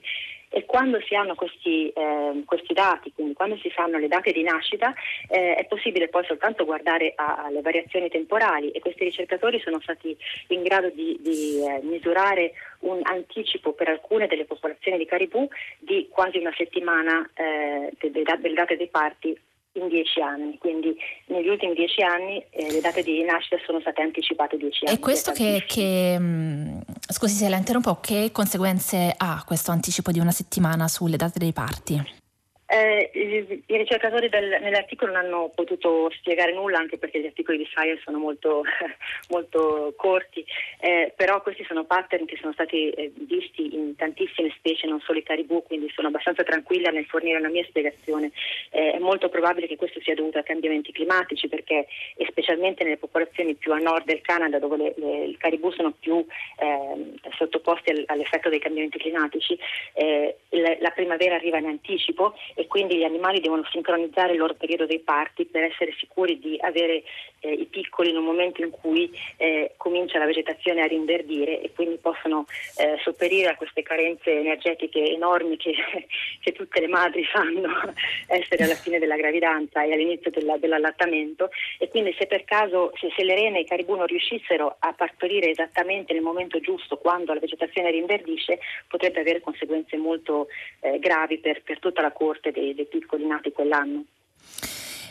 E 0.50 0.66
quando 0.66 1.02
si 1.02 1.14
hanno 1.14 1.36
questi, 1.36 1.90
eh, 1.90 2.44
questi, 2.46 2.74
dati, 2.74 3.12
quindi 3.12 3.34
quando 3.34 3.58
si 3.58 3.70
fanno 3.72 3.98
le 3.98 4.08
date 4.08 4.32
di 4.32 4.44
nascita, 4.44 4.94
eh, 5.30 5.56
è 5.56 5.66
possibile 5.66 6.08
poi 6.08 6.24
soltanto 6.26 6.64
guardare 6.64 7.14
alle 7.16 7.62
variazioni 7.62 8.08
temporali 8.08 8.70
e 8.70 8.80
questi 8.80 9.04
ricercatori 9.04 9.60
sono 9.60 9.82
stati 9.82 10.16
in 10.50 10.62
grado 10.62 10.90
di, 10.90 11.18
di 11.22 11.60
eh, 11.60 11.82
misurare 11.82 12.54
un 12.82 13.00
anticipo 13.04 13.74
per 13.74 13.90
alcune 13.90 14.28
delle 14.28 14.46
popolazioni 14.46 14.98
di 14.98 15.06
caribù 15.06 15.48
di 15.80 16.08
quasi 16.10 16.38
una 16.38 16.54
settimana 16.56 17.30
eh, 17.34 17.92
delle 18.00 18.54
date 18.54 18.78
dei 18.78 18.88
parti 18.90 19.38
in 19.80 19.88
dieci 19.88 20.22
anni, 20.22 20.58
quindi 20.58 20.96
negli 21.28 21.48
ultimi 21.48 21.74
dieci 21.74 22.02
anni 22.02 22.44
eh, 22.50 22.72
le 22.72 22.82
date 22.82 23.04
di 23.04 23.24
nascita 23.24 23.58
sono 23.66 23.80
state 23.80 24.02
anticipate 24.02 24.58
dieci 24.58 24.86
anni. 24.86 24.96
E 24.96 25.00
questo 25.00 25.32
che, 25.32 25.64
che 25.68 26.18
mh, 26.18 26.82
scusi 27.08 27.36
se 27.36 27.50
la 27.50 27.58
interrompo, 27.58 28.00
che 28.02 28.30
conseguenze 28.32 29.14
ha 29.16 29.44
questo 29.46 29.72
anticipo 29.72 30.12
di 30.12 30.20
una 30.20 30.32
settimana 30.32 30.88
sulle 30.88 31.18
date 31.18 31.40
dei 31.40 31.54
parti? 31.54 32.26
Eh, 32.70 33.12
i, 33.14 33.78
ricercatori 33.78 34.28
del, 34.28 34.58
nell'articolo 34.62 35.14
non 35.14 35.24
hanno 35.24 35.52
potuto 35.56 36.12
spiegare 36.18 36.54
nulla 36.54 36.80
anche 36.80 36.98
perché 36.98 37.22
gli 37.22 37.26
articoli 37.26 37.58
di 37.58 37.64
Science 37.64 38.02
sono 38.04 38.18
molto, 38.18 38.64
molto 39.30 39.94
corti, 39.96 40.46
eh, 40.82 41.14
però 41.16 41.42
questi 41.42 41.64
sono 41.64 41.86
pattern 41.86 42.26
che 42.26 42.38
sono 42.42 42.52
stati 42.52 42.90
eh, 42.90 43.12
visti 43.16 43.74
in 43.74 43.96
tantissime 43.96 44.54
specie, 44.58 44.86
non 44.86 45.00
solo 45.00 45.20
i 45.20 45.24
caribù, 45.24 45.64
quindi 45.64 45.90
sono 45.96 46.10
abbastanza 46.10 46.44
tranquilla 46.44 46.90
nel 46.90 47.06
fornire 47.06 47.38
una 47.40 47.48
mia 47.48 47.64
spiegazione. 47.64 48.32
Eh, 48.72 48.92
è 48.92 49.00
molto 49.00 49.30
probabile 49.30 49.68
che 49.68 49.78
questo 49.78 50.02
sia 50.02 50.16
dovuto 50.16 50.40
a 50.40 50.44
cambiamenti 50.44 50.92
climatici 50.92 51.48
perché, 51.48 51.88
specialmente 52.28 52.84
nelle 52.84 52.98
popolazioni 52.98 53.56
più 53.56 53.72
a 53.72 53.78
nord 53.78 54.04
del 54.04 54.20
Canada 54.20 54.60
dove 54.60 54.94
i 54.98 55.38
caribù 55.38 55.72
sono 55.72 55.94
più 55.98 56.26
ehm, 56.60 57.16
sottoposti 57.38 57.92
al, 57.92 58.04
all'effetto 58.08 58.50
dei 58.50 58.60
cambiamenti 58.60 58.98
climatici, 58.98 59.58
eh, 59.94 60.36
la, 60.50 60.76
la 60.82 60.90
primavera 60.90 61.36
arriva 61.36 61.60
in 61.60 61.68
anticipo 61.68 62.34
e 62.58 62.66
quindi 62.66 62.98
gli 62.98 63.04
animali 63.04 63.40
devono 63.40 63.64
sincronizzare 63.70 64.34
il 64.34 64.40
loro 64.40 64.56
periodo 64.56 64.88
dei 64.88 65.00
parti 65.00 65.46
per 65.46 65.62
essere 65.62 65.94
sicuri 66.00 66.40
di 66.40 66.58
avere 66.60 67.04
eh, 67.48 67.54
i 67.54 67.66
piccoli 67.66 68.10
in 68.10 68.18
un 68.18 68.26
momento 68.26 68.62
in 68.62 68.72
cui 68.72 69.10
eh, 69.38 69.74
comincia 69.78 70.20
la 70.20 70.26
vegetazione 70.26 70.82
a 70.82 70.86
rinverdire 70.86 71.62
e 71.62 71.72
quindi 71.74 71.98
possono 71.98 72.46
eh, 72.78 72.98
sopperire 73.04 73.50
a 73.50 73.56
queste 73.56 73.84
carenze 73.84 74.32
energetiche 74.32 75.14
enormi 75.14 75.58
che, 75.58 75.74
che, 76.42 76.52
tutte 76.52 76.80
le 76.80 76.88
madri 76.88 77.24
fanno 77.26 77.94
essere 78.28 78.66
alla 78.66 78.76
fine 78.76 79.00
della 79.00 79.16
gravidanza 79.16 79.84
e 79.84 79.94
all'inizio 79.94 80.32
della, 80.32 80.58
dell'allattamento 80.58 81.50
e 81.80 81.88
quindi 81.90 82.14
se 82.18 82.28
per 82.28 82.44
caso 82.44 82.92
se, 83.00 83.12
se 83.16 83.24
le 83.24 83.36
rene 83.36 83.60
e 83.60 83.62
i 83.62 83.66
caribù 83.66 83.96
non 83.96 84.08
riuscissero 84.08 84.76
a 84.80 84.94
partorire 84.94 85.50
esattamente 85.50 86.14
nel 86.14 86.22
momento 86.22 86.60
giusto 86.60 86.98
quando 86.98 87.34
la 87.34 87.40
vegetazione 87.40 87.92
rinverdisce 87.92 88.60
potrebbe 88.88 89.22
avere 89.22 89.42
conseguenze 89.42 89.98
molto 89.98 90.48
eh, 90.82 91.00
gravi 91.00 91.40
per, 91.40 91.62
per 91.64 91.80
tutta 91.80 92.02
la 92.02 92.12
corte 92.12 92.52
dei, 92.52 92.74
dei 92.74 92.86
piccoli 92.86 93.26
nati 93.26 93.52
quell'anno. 93.52 94.06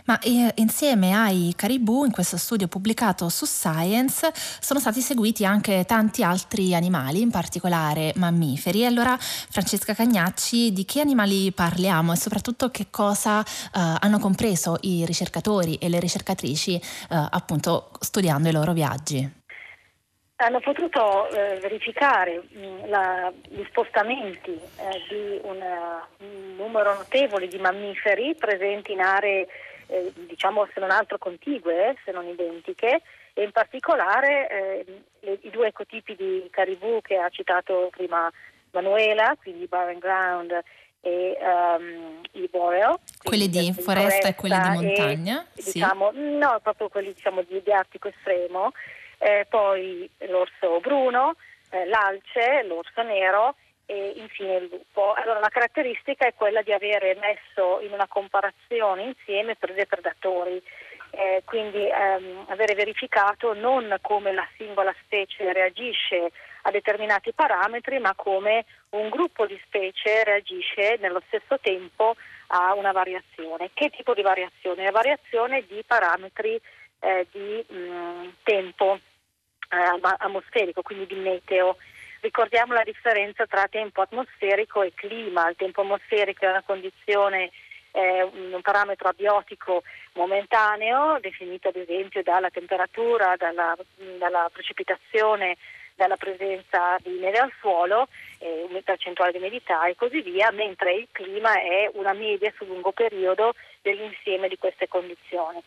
Ma 0.06 0.18
eh, 0.20 0.52
insieme 0.56 1.14
ai 1.14 1.52
caribù, 1.56 2.04
in 2.04 2.12
questo 2.12 2.36
studio 2.36 2.68
pubblicato 2.68 3.28
su 3.28 3.44
Science, 3.44 4.30
sono 4.34 4.78
stati 4.78 5.00
seguiti 5.00 5.44
anche 5.44 5.84
tanti 5.84 6.22
altri 6.22 6.74
animali, 6.74 7.20
in 7.20 7.30
particolare 7.30 8.12
mammiferi. 8.14 8.86
Allora, 8.86 9.16
Francesca 9.18 9.94
Cagnacci, 9.94 10.72
di 10.72 10.84
che 10.84 11.00
animali 11.00 11.50
parliamo 11.52 12.12
e 12.12 12.16
soprattutto 12.16 12.70
che 12.70 12.86
cosa 12.90 13.40
eh, 13.42 13.44
hanno 13.72 14.18
compreso 14.18 14.78
i 14.82 15.04
ricercatori 15.04 15.74
e 15.76 15.88
le 15.88 15.98
ricercatrici 15.98 16.76
eh, 16.76 16.80
appunto 17.08 17.90
studiando 18.00 18.48
i 18.48 18.52
loro 18.52 18.72
viaggi? 18.72 19.44
hanno 20.38 20.60
potuto 20.60 21.30
eh, 21.30 21.58
verificare 21.60 22.42
mh, 22.50 22.58
mm, 22.58 22.88
la, 22.88 23.32
gli 23.48 23.64
spostamenti 23.68 24.50
eh, 24.50 25.02
di 25.08 25.40
una, 25.42 26.06
un 26.18 26.56
numero 26.56 26.94
notevole 26.94 27.48
di 27.48 27.56
mammiferi 27.56 28.34
presenti 28.34 28.92
in 28.92 29.00
aree, 29.00 29.46
eh, 29.86 30.12
diciamo 30.14 30.68
se 30.72 30.80
non 30.80 30.90
altro 30.90 31.18
contigue, 31.18 31.96
se 32.04 32.12
non 32.12 32.26
identiche, 32.26 33.02
e 33.34 33.42
in 33.42 33.52
particolare 33.52 34.48
eh, 34.48 34.84
le, 35.20 35.38
i 35.42 35.50
due 35.50 35.68
ecotipi 35.68 36.14
di 36.14 36.46
caribù 36.50 37.00
che 37.02 37.16
ha 37.16 37.28
citato 37.28 37.88
prima 37.90 38.30
Manuela, 38.72 39.36
quindi 39.40 39.66
Barren 39.66 39.98
Ground 39.98 40.58
e 41.00 41.38
um, 41.40 42.20
i 42.32 42.48
Boreal. 42.50 42.98
Quelli 43.22 43.48
di 43.48 43.72
foresta, 43.72 43.92
foresta, 43.92 44.28
e 44.28 44.34
quelli 44.34 44.58
di 44.58 44.68
montagna? 44.68 45.46
E, 45.54 45.62
sì. 45.62 45.72
diciamo, 45.72 46.10
no, 46.12 46.58
proprio 46.62 46.88
quelli 46.88 47.12
diciamo, 47.12 47.42
di, 47.42 47.62
di 47.62 47.72
artico 47.72 48.08
estremo 48.08 48.72
eh, 49.18 49.46
poi 49.48 50.08
l'orso 50.28 50.80
bruno, 50.80 51.36
eh, 51.70 51.86
l'alce, 51.86 52.62
l'orso 52.64 53.02
nero 53.02 53.56
e 53.86 54.14
infine 54.16 54.56
il 54.56 54.68
lupo. 54.70 55.14
Allora, 55.14 55.38
la 55.38 55.48
caratteristica 55.48 56.26
è 56.26 56.34
quella 56.34 56.62
di 56.62 56.72
avere 56.72 57.16
messo 57.20 57.80
in 57.80 57.92
una 57.92 58.08
comparazione 58.08 59.04
insieme 59.04 59.54
prede 59.56 59.82
e 59.82 59.86
predatori, 59.86 60.62
eh, 61.10 61.42
quindi 61.44 61.88
ehm, 61.88 62.46
avere 62.48 62.74
verificato 62.74 63.54
non 63.54 63.96
come 64.02 64.32
la 64.32 64.46
singola 64.56 64.94
specie 65.04 65.52
reagisce 65.52 66.30
a 66.62 66.70
determinati 66.70 67.32
parametri, 67.32 67.98
ma 68.00 68.12
come 68.14 68.64
un 68.90 69.08
gruppo 69.08 69.46
di 69.46 69.58
specie 69.64 70.24
reagisce 70.24 70.96
nello 71.00 71.22
stesso 71.28 71.58
tempo 71.60 72.16
a 72.48 72.74
una 72.74 72.92
variazione. 72.92 73.70
Che 73.72 73.90
tipo 73.90 74.14
di 74.14 74.22
variazione? 74.22 74.84
La 74.84 74.90
variazione 74.90 75.64
di 75.66 75.82
parametri 75.86 76.60
eh, 77.00 77.26
di 77.30 77.64
mh, 77.68 77.76
mm, 77.76 78.28
tempo 78.42 78.98
eh, 79.70 80.00
atmosferico, 80.18 80.82
quindi 80.82 81.06
di 81.06 81.14
meteo. 81.14 81.76
Ricordiamo 82.20 82.72
la 82.72 82.82
differenza 82.82 83.46
tra 83.46 83.68
tempo 83.68 84.00
atmosferico 84.00 84.82
e 84.82 84.92
clima. 84.94 85.48
Il 85.48 85.56
tempo 85.56 85.82
atmosferico 85.82 86.44
è 86.44 86.48
una 86.48 86.62
condizione 86.62 87.50
un 87.96 88.60
parametro 88.60 89.08
abiotico 89.08 89.82
momentaneo, 90.12 91.18
definito 91.20 91.68
ad 91.68 91.76
esempio 91.76 92.22
dalla 92.22 92.50
temperatura, 92.50 93.36
dalla, 93.36 93.74
dalla 94.18 94.50
precipitazione, 94.52 95.56
dalla 95.94 96.16
presenza 96.16 96.96
di 97.02 97.18
neve 97.18 97.38
al 97.38 97.52
suolo, 97.58 98.08
eh, 98.38 98.82
percentuale 98.84 99.32
di 99.32 99.38
umidità 99.38 99.86
e 99.86 99.96
così 99.96 100.20
via, 100.20 100.50
mentre 100.50 100.94
il 100.94 101.08
clima 101.10 101.58
è 101.58 101.90
una 101.94 102.12
media 102.12 102.52
sul 102.56 102.66
lungo 102.66 102.92
periodo 102.92 103.54
dell'insieme 103.80 104.48
di 104.48 104.58
queste 104.58 104.88
condizioni. 104.88 105.62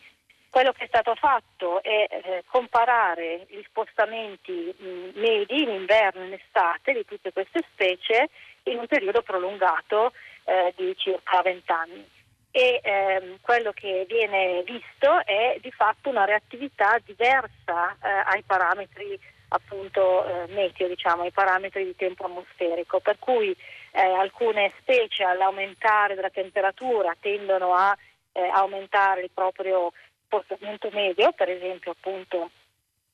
Quello 0.50 0.72
che 0.72 0.84
è 0.84 0.88
stato 0.88 1.14
fatto 1.14 1.80
è 1.80 2.08
eh, 2.10 2.44
comparare 2.50 3.46
gli 3.48 3.62
spostamenti 3.68 4.74
medi 5.14 5.62
in 5.62 5.68
inverno 5.68 6.22
e 6.22 6.26
in 6.26 6.32
estate 6.32 6.92
di 6.92 7.04
tutte 7.04 7.32
queste 7.32 7.64
specie 7.70 8.28
in 8.64 8.78
un 8.78 8.86
periodo 8.88 9.22
prolungato 9.22 10.12
eh, 10.44 10.74
di 10.76 10.92
circa 10.96 11.40
20 11.40 11.70
anni. 11.70 12.08
E 12.50 12.80
ehm, 12.82 13.38
quello 13.40 13.70
che 13.70 14.04
viene 14.08 14.64
visto 14.64 15.24
è 15.24 15.56
di 15.62 15.70
fatto 15.70 16.08
una 16.08 16.24
reattività 16.24 16.98
diversa 17.04 17.96
eh, 18.02 18.08
ai 18.08 18.42
parametri 18.42 19.16
appunto 19.50 20.24
eh, 20.24 20.46
meteo, 20.48 20.88
diciamo, 20.88 21.22
ai 21.22 21.30
parametri 21.30 21.84
di 21.84 21.94
tempo 21.94 22.24
atmosferico, 22.24 22.98
per 22.98 23.18
cui 23.20 23.56
eh, 23.92 24.00
alcune 24.00 24.72
specie 24.80 25.22
all'aumentare 25.22 26.16
della 26.16 26.30
temperatura 26.30 27.14
tendono 27.20 27.74
a 27.74 27.96
eh, 28.32 28.48
aumentare 28.48 29.22
il 29.22 29.30
proprio 29.32 29.92
spostamento 30.30 30.90
medio, 30.92 31.32
per 31.32 31.50
esempio 31.50 31.90
appunto 31.90 32.50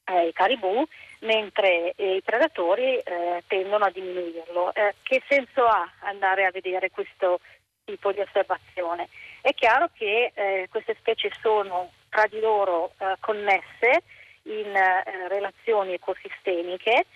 eh, 0.05 0.29
i 0.29 0.33
caribù, 0.33 0.87
mentre 1.21 1.95
i 1.97 2.21
predatori 2.23 2.99
eh, 2.99 3.43
tendono 3.47 3.87
a 3.87 3.91
diminuirlo. 3.91 4.75
Eh, 4.75 4.95
che 5.03 5.23
senso 5.27 5.65
ha 5.65 5.91
andare 6.01 6.45
a 6.45 6.51
vedere 6.51 6.91
questo 6.91 7.41
tipo 7.85 8.13
di 8.13 8.21
osservazione? 8.21 9.09
È 9.41 9.55
chiaro 9.55 9.89
che 9.95 10.33
eh, 10.35 10.69
queste 10.71 10.95
specie 10.99 11.31
sono 11.41 11.91
tra 12.11 12.27
di 12.27 12.41
loro 12.41 12.93
eh, 12.99 13.17
connesse 13.21 14.03
in 14.43 14.77
eh, 14.77 15.29
relazioni 15.29 15.95
ecosistemiche 15.95 17.07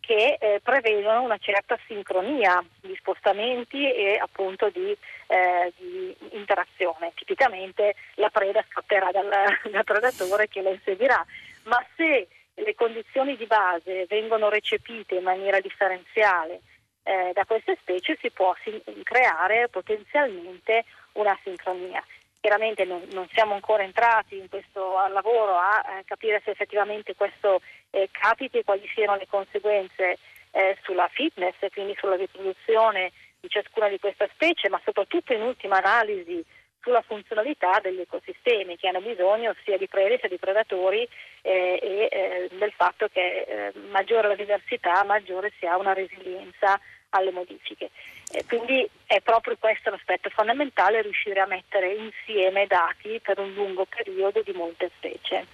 che 0.00 0.38
eh, 0.40 0.60
prevedono 0.62 1.22
una 1.22 1.38
certa 1.38 1.78
sincronia 1.86 2.64
di 2.80 2.94
spostamenti 2.96 3.92
e 3.92 4.16
appunto 4.16 4.68
di, 4.70 4.96
eh, 5.26 5.72
di 5.76 6.16
interazione. 6.32 7.12
Tipicamente 7.14 7.94
la 8.14 8.30
preda 8.30 8.64
scapperà 8.68 9.10
dal, 9.12 9.28
dal 9.70 9.84
predatore 9.84 10.48
che 10.48 10.62
la 10.62 10.70
inseguirà, 10.70 11.24
ma 11.64 11.84
se 11.96 12.28
le 12.54 12.74
condizioni 12.74 13.36
di 13.36 13.46
base 13.46 14.06
vengono 14.08 14.48
recepite 14.48 15.14
in 15.14 15.22
maniera 15.22 15.60
differenziale 15.60 16.60
eh, 17.02 17.32
da 17.32 17.44
queste 17.44 17.76
specie 17.80 18.16
si 18.20 18.30
può 18.30 18.54
sin- 18.62 18.82
creare 19.02 19.68
potenzialmente 19.68 20.84
una 21.12 21.38
sincronia. 21.42 22.04
Chiaramente 22.40 22.84
non, 22.84 23.06
non, 23.12 23.28
siamo 23.32 23.52
ancora 23.54 23.82
entrati 23.82 24.38
in 24.38 24.48
questo 24.48 24.94
lavoro 25.08 25.56
a 25.56 25.98
eh, 25.98 26.04
capire 26.04 26.40
se 26.42 26.52
effettivamente 26.52 27.14
questo 27.14 27.60
eh, 27.90 28.08
capiti 28.10 28.58
e 28.58 28.64
quali 28.64 28.88
siano 28.94 29.16
le 29.16 29.26
conseguenze 29.28 30.16
eh, 30.52 30.76
sulla 30.82 31.08
fitness 31.12 31.54
e 31.58 31.70
quindi 31.70 31.94
sulla 31.98 32.16
riproduzione 32.16 33.12
di 33.40 33.48
ciascuna 33.48 33.88
di 33.88 33.98
queste 33.98 34.30
specie, 34.32 34.68
ma 34.68 34.80
soprattutto 34.84 35.32
in 35.32 35.42
ultima 35.42 35.76
analisi 35.76 36.44
sulla 36.82 37.02
funzionalità 37.02 37.78
degli 37.80 38.00
ecosistemi 38.00 38.76
che 38.76 38.88
hanno 38.88 39.00
bisogno 39.00 39.54
sia 39.64 39.76
di 39.76 39.86
prede 39.86 40.18
sia 40.18 40.28
di 40.28 40.38
predatori 40.38 41.06
eh, 41.42 41.78
e 41.82 42.08
eh, 42.10 42.48
del 42.52 42.72
fatto 42.72 43.08
che 43.08 43.44
eh, 43.46 43.72
maggiore 43.90 44.28
la 44.28 44.34
diversità, 44.34 45.04
maggiore 45.04 45.52
si 45.58 45.66
ha 45.66 45.76
una 45.76 45.92
resilienza 45.92 46.80
alle 47.10 47.30
modifiche. 47.30 47.90
Eh, 48.32 48.44
quindi 48.46 48.88
è 49.06 49.20
proprio 49.20 49.56
questo 49.58 49.90
l'aspetto 49.90 50.30
fondamentale, 50.30 51.02
riuscire 51.02 51.40
a 51.40 51.46
mettere 51.46 51.94
insieme 51.94 52.66
dati 52.66 53.20
per 53.22 53.38
un 53.38 53.52
lungo 53.54 53.86
periodo 53.86 54.42
di 54.42 54.52
molte 54.52 54.90
specie. 54.96 55.46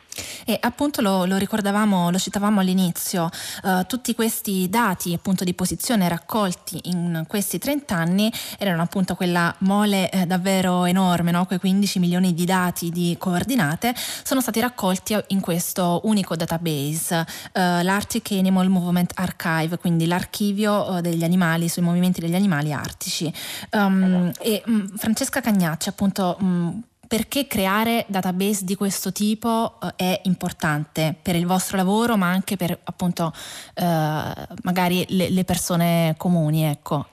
E 0.48 0.56
appunto 0.60 1.00
lo, 1.00 1.24
lo 1.24 1.38
ricordavamo, 1.38 2.08
lo 2.08 2.18
citavamo 2.18 2.60
all'inizio, 2.60 3.28
uh, 3.64 3.84
tutti 3.84 4.14
questi 4.14 4.68
dati 4.70 5.12
appunto 5.12 5.42
di 5.42 5.54
posizione 5.54 6.08
raccolti 6.08 6.80
in 6.84 7.24
questi 7.26 7.58
30 7.58 7.96
anni 7.96 8.32
erano 8.56 8.82
appunto 8.82 9.16
quella 9.16 9.52
mole 9.58 10.08
eh, 10.08 10.24
davvero 10.24 10.84
enorme, 10.84 11.32
no? 11.32 11.46
quei 11.46 11.58
15 11.58 11.98
milioni 11.98 12.32
di 12.32 12.44
dati 12.44 12.90
di 12.90 13.16
coordinate, 13.18 13.92
sono 14.22 14.40
stati 14.40 14.60
raccolti 14.60 15.16
in 15.28 15.40
questo 15.40 16.02
unico 16.04 16.36
database, 16.36 17.16
uh, 17.16 17.60
l'Arctic 17.82 18.30
Animal 18.30 18.68
Movement 18.68 19.10
Archive, 19.16 19.78
quindi 19.78 20.06
l'archivio 20.06 20.92
uh, 20.92 21.00
degli 21.00 21.24
animali, 21.24 21.68
sui 21.68 21.82
movimenti 21.82 22.20
degli 22.20 22.36
animali 22.36 22.72
artici. 22.72 23.32
Um, 23.72 24.30
e 24.38 24.62
mh, 24.64 24.72
mm, 24.72 24.94
Francesca 24.94 25.40
Cagnacci 25.40 25.88
appunto... 25.88 26.36
Mh, 26.38 26.46
mm, 26.46 26.78
perché 27.06 27.46
creare 27.46 28.04
database 28.08 28.64
di 28.64 28.74
questo 28.74 29.12
tipo 29.12 29.78
eh, 29.82 29.94
è 29.96 30.20
importante 30.24 31.14
per 31.22 31.36
il 31.36 31.46
vostro 31.46 31.76
lavoro, 31.76 32.16
ma 32.16 32.28
anche 32.28 32.56
per 32.56 32.76
appunto 32.84 33.32
eh, 33.74 34.46
magari 34.62 35.04
le, 35.08 35.30
le, 35.30 35.44
persone 35.44 36.14
comuni, 36.16 36.64
ecco. 36.64 37.06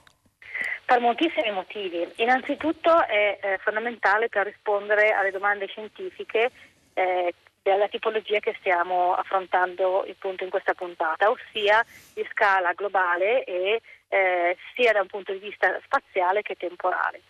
Per 0.86 1.00
moltissimi 1.00 1.52
motivi. 1.52 2.08
Innanzitutto 2.18 3.06
è 3.06 3.40
eh, 3.42 3.58
fondamentale 3.64 4.30
per 4.30 4.46
rispondere 4.46 5.12
alle 5.12 5.32
domande 5.32 5.68
scientifiche 5.68 6.52
eh, 6.94 7.34
della 7.62 7.88
tipologia 7.88 8.40
che 8.40 8.56
stiamo 8.60 9.14
affrontando 9.14 10.06
appunto 10.10 10.44
in 10.44 10.50
questa 10.50 10.74
puntata, 10.74 11.30
ossia 11.30 11.84
di 12.14 12.28
scala 12.30 12.74
globale 12.74 13.44
e 13.46 13.82
eh, 14.10 14.58
sia 14.76 14.92
da 14.92 15.02
un 15.02 15.08
punto 15.08 15.32
di 15.32 15.40
vista 15.40 15.80
spaziale 15.86 16.42
che 16.42 16.56
temporale. 16.56 17.22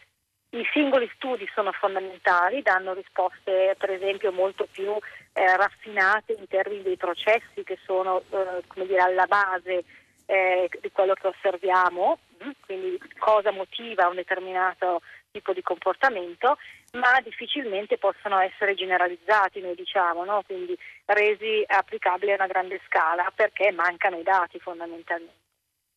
I 0.53 0.69
singoli 0.71 1.09
studi 1.15 1.49
sono 1.55 1.71
fondamentali, 1.71 2.61
danno 2.61 2.93
risposte 2.93 3.75
per 3.75 3.89
esempio 3.89 4.31
molto 4.31 4.67
più 4.71 4.95
eh, 5.33 5.57
raffinate 5.57 6.33
in 6.33 6.47
termini 6.47 6.83
dei 6.83 6.95
processi 6.95 7.63
che 7.63 7.79
sono 7.83 8.21
eh, 8.29 8.85
dire, 8.85 9.01
alla 9.01 9.25
base 9.25 9.83
eh, 10.27 10.69
di 10.79 10.91
quello 10.91 11.15
che 11.15 11.25
osserviamo, 11.25 12.19
mm, 12.43 12.49
quindi 12.67 12.99
cosa 13.17 13.51
motiva 13.51 14.07
un 14.07 14.15
determinato 14.15 15.01
tipo 15.31 15.53
di 15.53 15.63
comportamento, 15.63 16.57
ma 16.91 17.19
difficilmente 17.23 17.97
possono 17.97 18.37
essere 18.37 18.75
generalizzati, 18.75 19.59
noi 19.59 19.73
diciamo, 19.73 20.23
no? 20.23 20.43
quindi 20.45 20.77
resi 21.05 21.63
applicabili 21.65 22.31
a 22.31 22.35
una 22.35 22.45
grande 22.45 22.79
scala 22.85 23.31
perché 23.33 23.71
mancano 23.71 24.19
i 24.19 24.23
dati 24.23 24.59
fondamentalmente. 24.59 25.41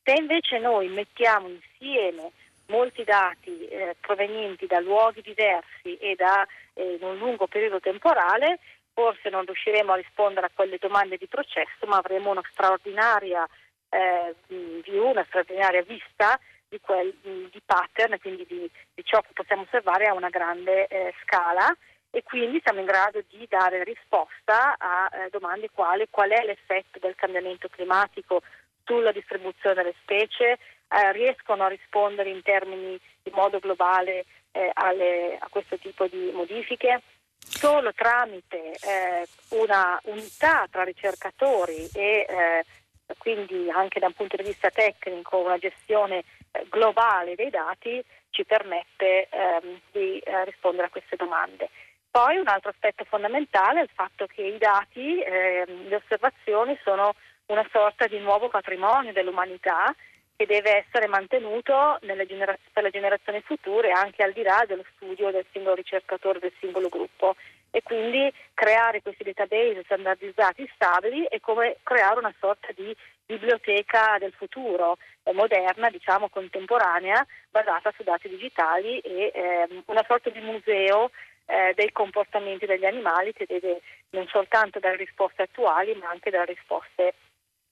Se 0.02 0.14
invece 0.16 0.58
noi 0.58 0.88
mettiamo 0.88 1.48
insieme 1.48 2.30
molti 2.66 3.04
dati 3.04 3.66
eh, 3.68 3.96
provenienti 4.00 4.66
da 4.66 4.80
luoghi 4.80 5.22
diversi 5.22 5.96
e 5.98 6.14
da 6.14 6.46
eh, 6.74 6.98
un 7.00 7.16
lungo 7.18 7.46
periodo 7.46 7.80
temporale, 7.80 8.58
forse 8.92 9.28
non 9.28 9.44
riusciremo 9.44 9.92
a 9.92 9.96
rispondere 9.96 10.46
a 10.46 10.50
quelle 10.54 10.78
domande 10.78 11.16
di 11.16 11.26
processo, 11.26 11.86
ma 11.86 11.98
avremo 11.98 12.30
una 12.30 12.42
straordinaria 12.50 13.46
eh, 13.90 14.34
view, 14.82 15.10
una 15.10 15.24
straordinaria 15.24 15.82
vista 15.82 16.38
di, 16.68 16.80
quel, 16.80 17.14
di 17.22 17.62
pattern, 17.64 18.18
quindi 18.18 18.44
di, 18.46 18.70
di, 18.94 19.04
ciò 19.04 19.20
che 19.20 19.32
possiamo 19.32 19.62
osservare 19.62 20.06
a 20.06 20.14
una 20.14 20.30
grande 20.30 20.86
eh, 20.86 21.14
scala. 21.22 21.74
E 22.10 22.22
quindi 22.22 22.60
siamo 22.64 22.80
in 22.80 22.86
grado 22.86 23.22
di 23.28 23.46
dare 23.48 23.84
risposta 23.84 24.76
a 24.78 25.10
eh, 25.12 25.28
domande 25.30 25.68
quali 25.70 26.06
qual 26.08 26.30
è 26.30 26.44
l'effetto 26.46 26.98
del 26.98 27.14
cambiamento 27.14 27.68
climatico 27.68 28.40
sulla 28.84 29.12
distribuzione 29.12 29.74
delle 29.74 29.94
specie, 30.00 30.58
eh, 30.88 31.12
riescono 31.12 31.64
a 31.64 31.68
rispondere 31.68 32.30
in 32.30 32.42
termini 32.42 32.98
di 33.22 33.30
modo 33.34 33.58
globale 33.58 34.24
eh, 34.52 34.70
alle, 34.74 35.36
a 35.38 35.46
questo 35.48 35.78
tipo 35.78 36.06
di 36.06 36.30
modifiche. 36.32 37.02
Solo 37.38 37.92
tramite 37.92 38.72
eh, 38.72 39.26
una 39.50 40.00
unità 40.04 40.66
tra 40.70 40.82
ricercatori 40.82 41.88
e 41.94 42.26
eh, 42.28 42.64
quindi 43.18 43.70
anche 43.70 44.00
da 44.00 44.06
un 44.06 44.14
punto 44.14 44.36
di 44.36 44.42
vista 44.42 44.70
tecnico 44.70 45.38
una 45.38 45.58
gestione 45.58 46.24
eh, 46.50 46.66
globale 46.68 47.36
dei 47.36 47.50
dati 47.50 48.02
ci 48.30 48.44
permette 48.44 49.28
ehm, 49.30 49.80
di 49.92 50.18
eh, 50.18 50.44
rispondere 50.44 50.88
a 50.88 50.90
queste 50.90 51.16
domande. 51.16 51.70
Poi 52.10 52.36
un 52.36 52.48
altro 52.48 52.70
aspetto 52.70 53.04
fondamentale 53.04 53.80
è 53.80 53.82
il 53.82 53.90
fatto 53.94 54.26
che 54.26 54.42
i 54.42 54.58
dati, 54.58 55.22
ehm, 55.22 55.88
le 55.88 55.96
osservazioni 55.96 56.78
sono 56.82 57.14
una 57.46 57.66
sorta 57.70 58.06
di 58.06 58.18
nuovo 58.18 58.48
patrimonio 58.48 59.12
dell'umanità 59.12 59.94
che 60.36 60.46
deve 60.46 60.84
essere 60.84 61.06
mantenuto 61.06 61.98
generaz- 62.00 62.60
per 62.72 62.82
le 62.82 62.90
generazioni 62.90 63.40
future 63.40 63.90
anche 63.90 64.22
al 64.22 64.32
di 64.32 64.42
là 64.42 64.64
dello 64.66 64.84
studio 64.94 65.30
del 65.30 65.46
singolo 65.50 65.74
ricercatore, 65.74 66.38
del 66.38 66.52
singolo 66.60 66.88
gruppo. 66.88 67.34
E 67.70 67.82
quindi 67.82 68.32
creare 68.54 69.02
questi 69.02 69.24
database 69.24 69.82
standardizzati 69.84 70.70
stabili 70.74 71.26
è 71.28 71.40
come 71.40 71.76
creare 71.82 72.18
una 72.18 72.34
sorta 72.38 72.68
di 72.74 72.94
biblioteca 73.26 74.16
del 74.18 74.32
futuro, 74.32 74.96
eh, 75.24 75.32
moderna, 75.32 75.90
diciamo 75.90 76.28
contemporanea, 76.28 77.26
basata 77.50 77.92
su 77.96 78.02
dati 78.02 78.28
digitali 78.28 79.00
e 79.00 79.32
eh, 79.34 79.82
una 79.86 80.04
sorta 80.06 80.30
di 80.30 80.40
museo 80.40 81.10
eh, 81.46 81.72
dei 81.74 81.92
comportamenti 81.92 82.66
degli 82.66 82.84
animali 82.84 83.32
che 83.32 83.46
deve 83.46 83.80
non 84.10 84.26
soltanto 84.28 84.78
dare 84.78 84.96
risposte 84.96 85.42
attuali 85.42 85.94
ma 85.94 86.08
anche 86.08 86.30
dare 86.30 86.54
risposte 86.54 87.14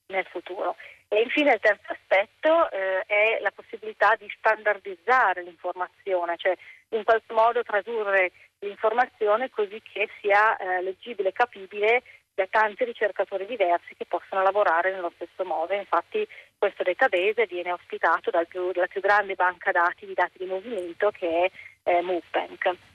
nel 0.07 0.25
futuro. 0.25 0.75
E 1.15 1.21
infine 1.21 1.53
il 1.53 1.61
terzo 1.61 1.93
aspetto 1.93 2.69
eh, 2.71 3.01
è 3.05 3.39
la 3.39 3.51
possibilità 3.51 4.17
di 4.19 4.27
standardizzare 4.37 5.43
l'informazione, 5.43 6.35
cioè 6.35 6.53
in 6.89 7.05
qualche 7.05 7.33
modo 7.33 7.63
tradurre 7.63 8.33
l'informazione 8.59 9.49
così 9.49 9.81
che 9.81 10.09
sia 10.19 10.57
eh, 10.57 10.81
leggibile 10.81 11.29
e 11.29 11.31
capibile 11.31 12.03
da 12.33 12.45
tanti 12.49 12.83
ricercatori 12.83 13.45
diversi 13.45 13.95
che 13.95 14.03
possono 14.05 14.41
lavorare 14.43 14.91
nello 14.91 15.13
stesso 15.15 15.45
modo. 15.45 15.73
Infatti 15.73 16.27
questo 16.57 16.83
database 16.83 17.45
viene 17.45 17.71
ospitato 17.71 18.29
dal 18.29 18.47
più, 18.47 18.73
dalla 18.73 18.87
più 18.87 18.99
grande 18.99 19.35
banca 19.35 19.71
dati 19.71 20.05
di 20.05 20.13
dati 20.13 20.39
di 20.39 20.45
movimento 20.45 21.11
che 21.11 21.49
è 21.83 21.91
eh, 21.91 22.01
MoveBank. 22.01 22.94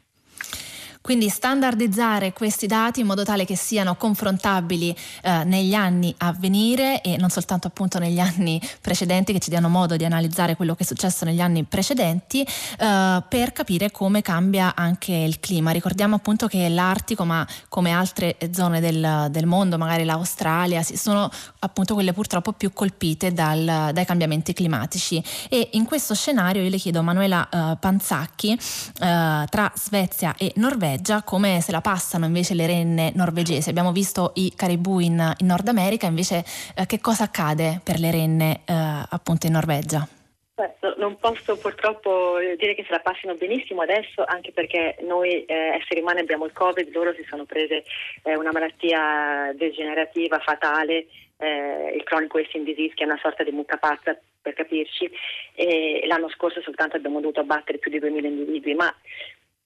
Quindi 1.03 1.31
standardizzare 1.31 2.35
questi 2.35 2.67
dati 2.67 3.01
in 3.01 3.07
modo 3.07 3.25
tale 3.25 3.47
che 3.47 3.57
siano 3.57 3.97
confrontabili 3.97 4.95
eh, 5.23 5.45
negli 5.45 5.73
anni 5.73 6.15
a 6.19 6.33
venire 6.39 7.01
e 7.01 7.17
non 7.17 7.31
soltanto 7.31 7.69
appunto 7.69 7.99
negli 7.99 8.19
anni 8.21 8.61
precedenti 8.83 9.33
che 9.33 9.39
ci 9.39 9.49
diano 9.49 9.71
modo 9.71 9.97
di 9.97 10.05
analizzare 10.05 10.57
quello 10.57 10.75
che 10.75 10.83
è 10.83 10.87
successo 10.87 11.25
negli 11.25 11.41
anni 11.41 11.65
precedenti 11.65 12.43
eh, 12.43 13.23
per 13.27 13.53
capire 13.53 13.91
come 13.91 14.21
cambia 14.21 14.75
anche 14.77 15.15
il 15.15 15.41
clima. 15.41 15.71
Ricordiamo 15.71 16.17
appunto 16.17 16.47
che 16.47 16.69
l'Artico, 16.69 17.25
ma 17.25 17.47
come 17.71 17.93
altre 17.93 18.37
zone 18.53 18.81
del, 18.81 19.29
del 19.31 19.47
mondo, 19.47 19.79
magari 19.79 20.05
l'Australia, 20.05 20.83
sono 20.83 21.31
appunto 21.61 21.95
quelle 21.95 22.13
purtroppo 22.13 22.53
più 22.53 22.75
colpite 22.75 23.33
dal, 23.33 23.91
dai 23.93 24.05
cambiamenti 24.05 24.53
climatici. 24.53 25.23
E 25.49 25.71
in 25.73 25.87
questo 25.87 26.15
scenario 26.15 26.63
io 26.63 26.69
le 26.69 26.77
chiedo 26.77 26.99
a 26.99 27.03
Manuela 27.03 27.49
eh, 27.49 27.77
Panzacchi 27.81 28.53
eh, 28.53 29.47
tra 29.49 29.73
Svezia 29.75 30.35
e 30.37 30.53
Norvegia 30.57 30.89
Norvegia, 30.91 31.23
come 31.23 31.61
se 31.61 31.71
la 31.71 31.81
passano 31.81 32.25
invece 32.25 32.55
le 32.55 32.67
renne 32.67 33.13
norvegesi. 33.15 33.69
Abbiamo 33.69 33.93
visto 33.93 34.33
i 34.35 34.53
caribù 34.57 34.99
in, 34.99 35.35
in 35.39 35.47
Nord 35.47 35.69
America, 35.69 36.07
invece 36.07 36.45
eh, 36.75 36.87
che 36.87 37.01
cosa 37.01 37.25
accade 37.25 37.81
per 37.85 37.99
le 37.99 38.11
renne 38.11 38.63
eh, 38.67 38.75
appunto 39.09 39.47
in 39.47 39.53
Norvegia? 39.53 40.07
Non 40.99 41.17
posso 41.19 41.57
purtroppo 41.57 42.37
dire 42.59 42.75
che 42.75 42.85
se 42.85 42.91
la 42.91 42.99
passino 42.99 43.35
benissimo 43.35 43.81
adesso, 43.81 44.23
anche 44.27 44.53
perché 44.53 44.97
noi 45.01 45.45
eh, 45.45 45.79
esseri 45.81 46.01
umani 46.01 46.21
abbiamo 46.21 46.45
il 46.45 46.53
Covid, 46.53 46.93
loro 46.93 47.15
si 47.15 47.25
sono 47.29 47.45
prese 47.45 47.85
eh, 48.25 48.37
una 48.37 48.53
malattia 48.53 49.53
degenerativa, 49.55 50.39
fatale, 50.41 51.07
eh, 51.39 51.95
il 51.97 52.03
chronic 52.05 52.35
wasting 52.35 52.67
disease, 52.67 52.93
che 52.95 53.05
è 53.05 53.07
una 53.07 53.19
sorta 53.23 53.43
di 53.43 53.53
mucca 53.53 53.79
pazza 53.79 54.19
per 54.43 54.53
capirci, 54.53 55.11
e 55.55 56.03
l'anno 56.07 56.29
scorso 56.29 56.61
soltanto 56.61 56.97
abbiamo 56.97 57.21
dovuto 57.21 57.41
abbattere 57.41 57.79
più 57.79 57.91
di 57.91 57.99
2000 57.99 58.29
individui, 58.29 58.75
ma 58.75 58.95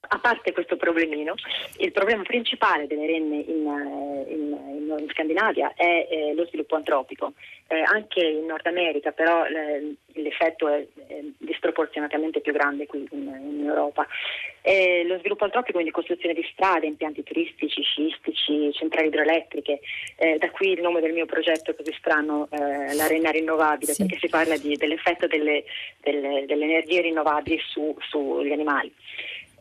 a 0.07 0.19
parte 0.19 0.53
questo 0.53 0.77
problemino, 0.77 1.35
il 1.79 1.93
problema 1.93 2.23
principale 2.23 2.87
delle 2.87 3.07
renne 3.07 3.37
in, 3.37 3.67
eh, 3.67 4.33
in, 4.33 4.99
in 4.99 5.09
Scandinavia 5.11 5.73
è 5.75 6.07
eh, 6.11 6.35
lo 6.35 6.47
sviluppo 6.47 6.77
antropico. 6.77 7.33
Eh, 7.67 7.81
anche 7.81 8.21
in 8.21 8.45
Nord 8.45 8.67
America 8.67 9.11
però 9.13 9.47
eh, 9.47 9.95
l'effetto 10.21 10.69
è, 10.69 10.87
disproporzionatamente 11.39 12.41
più 12.41 12.53
grande 12.53 12.87
qui 12.87 13.07
in, 13.11 13.23
in 13.23 13.65
Europa. 13.67 14.07
lo 15.07 15.19
sviluppo 15.19 15.45
antropico, 15.45 15.73
quindi 15.73 15.91
costruzione 15.91 16.35
di 16.35 16.47
strade, 16.53 16.87
impianti 16.87 17.23
turistici, 17.23 17.83
sciistici, 17.83 18.73
centrali 18.73 19.09
idroelettriche, 19.09 19.81
eh, 20.17 20.39
da 20.39 20.51
qui 20.51 20.73
il 20.73 20.81
nome 20.81 21.01
del 21.01 21.13
mio 21.13 21.27
progetto 21.27 21.75
così 21.75 21.93
strano, 21.99 22.49
eh, 22.51 22.95
la 22.95 23.07
renna 23.07 23.31
rinnovabile, 23.31 23.93
sì. 23.93 24.03
perché 24.03 24.19
si 24.19 24.29
parla 24.29 24.57
di, 24.57 24.77
dell'effetto 24.77 25.27
delle, 25.27 25.65
delle, 26.01 26.45
delle, 26.47 26.65
energie 26.65 27.01
rinnovabili 27.03 27.59
su, 27.67 27.97
sugli 28.09 28.53
animali. 28.53 28.93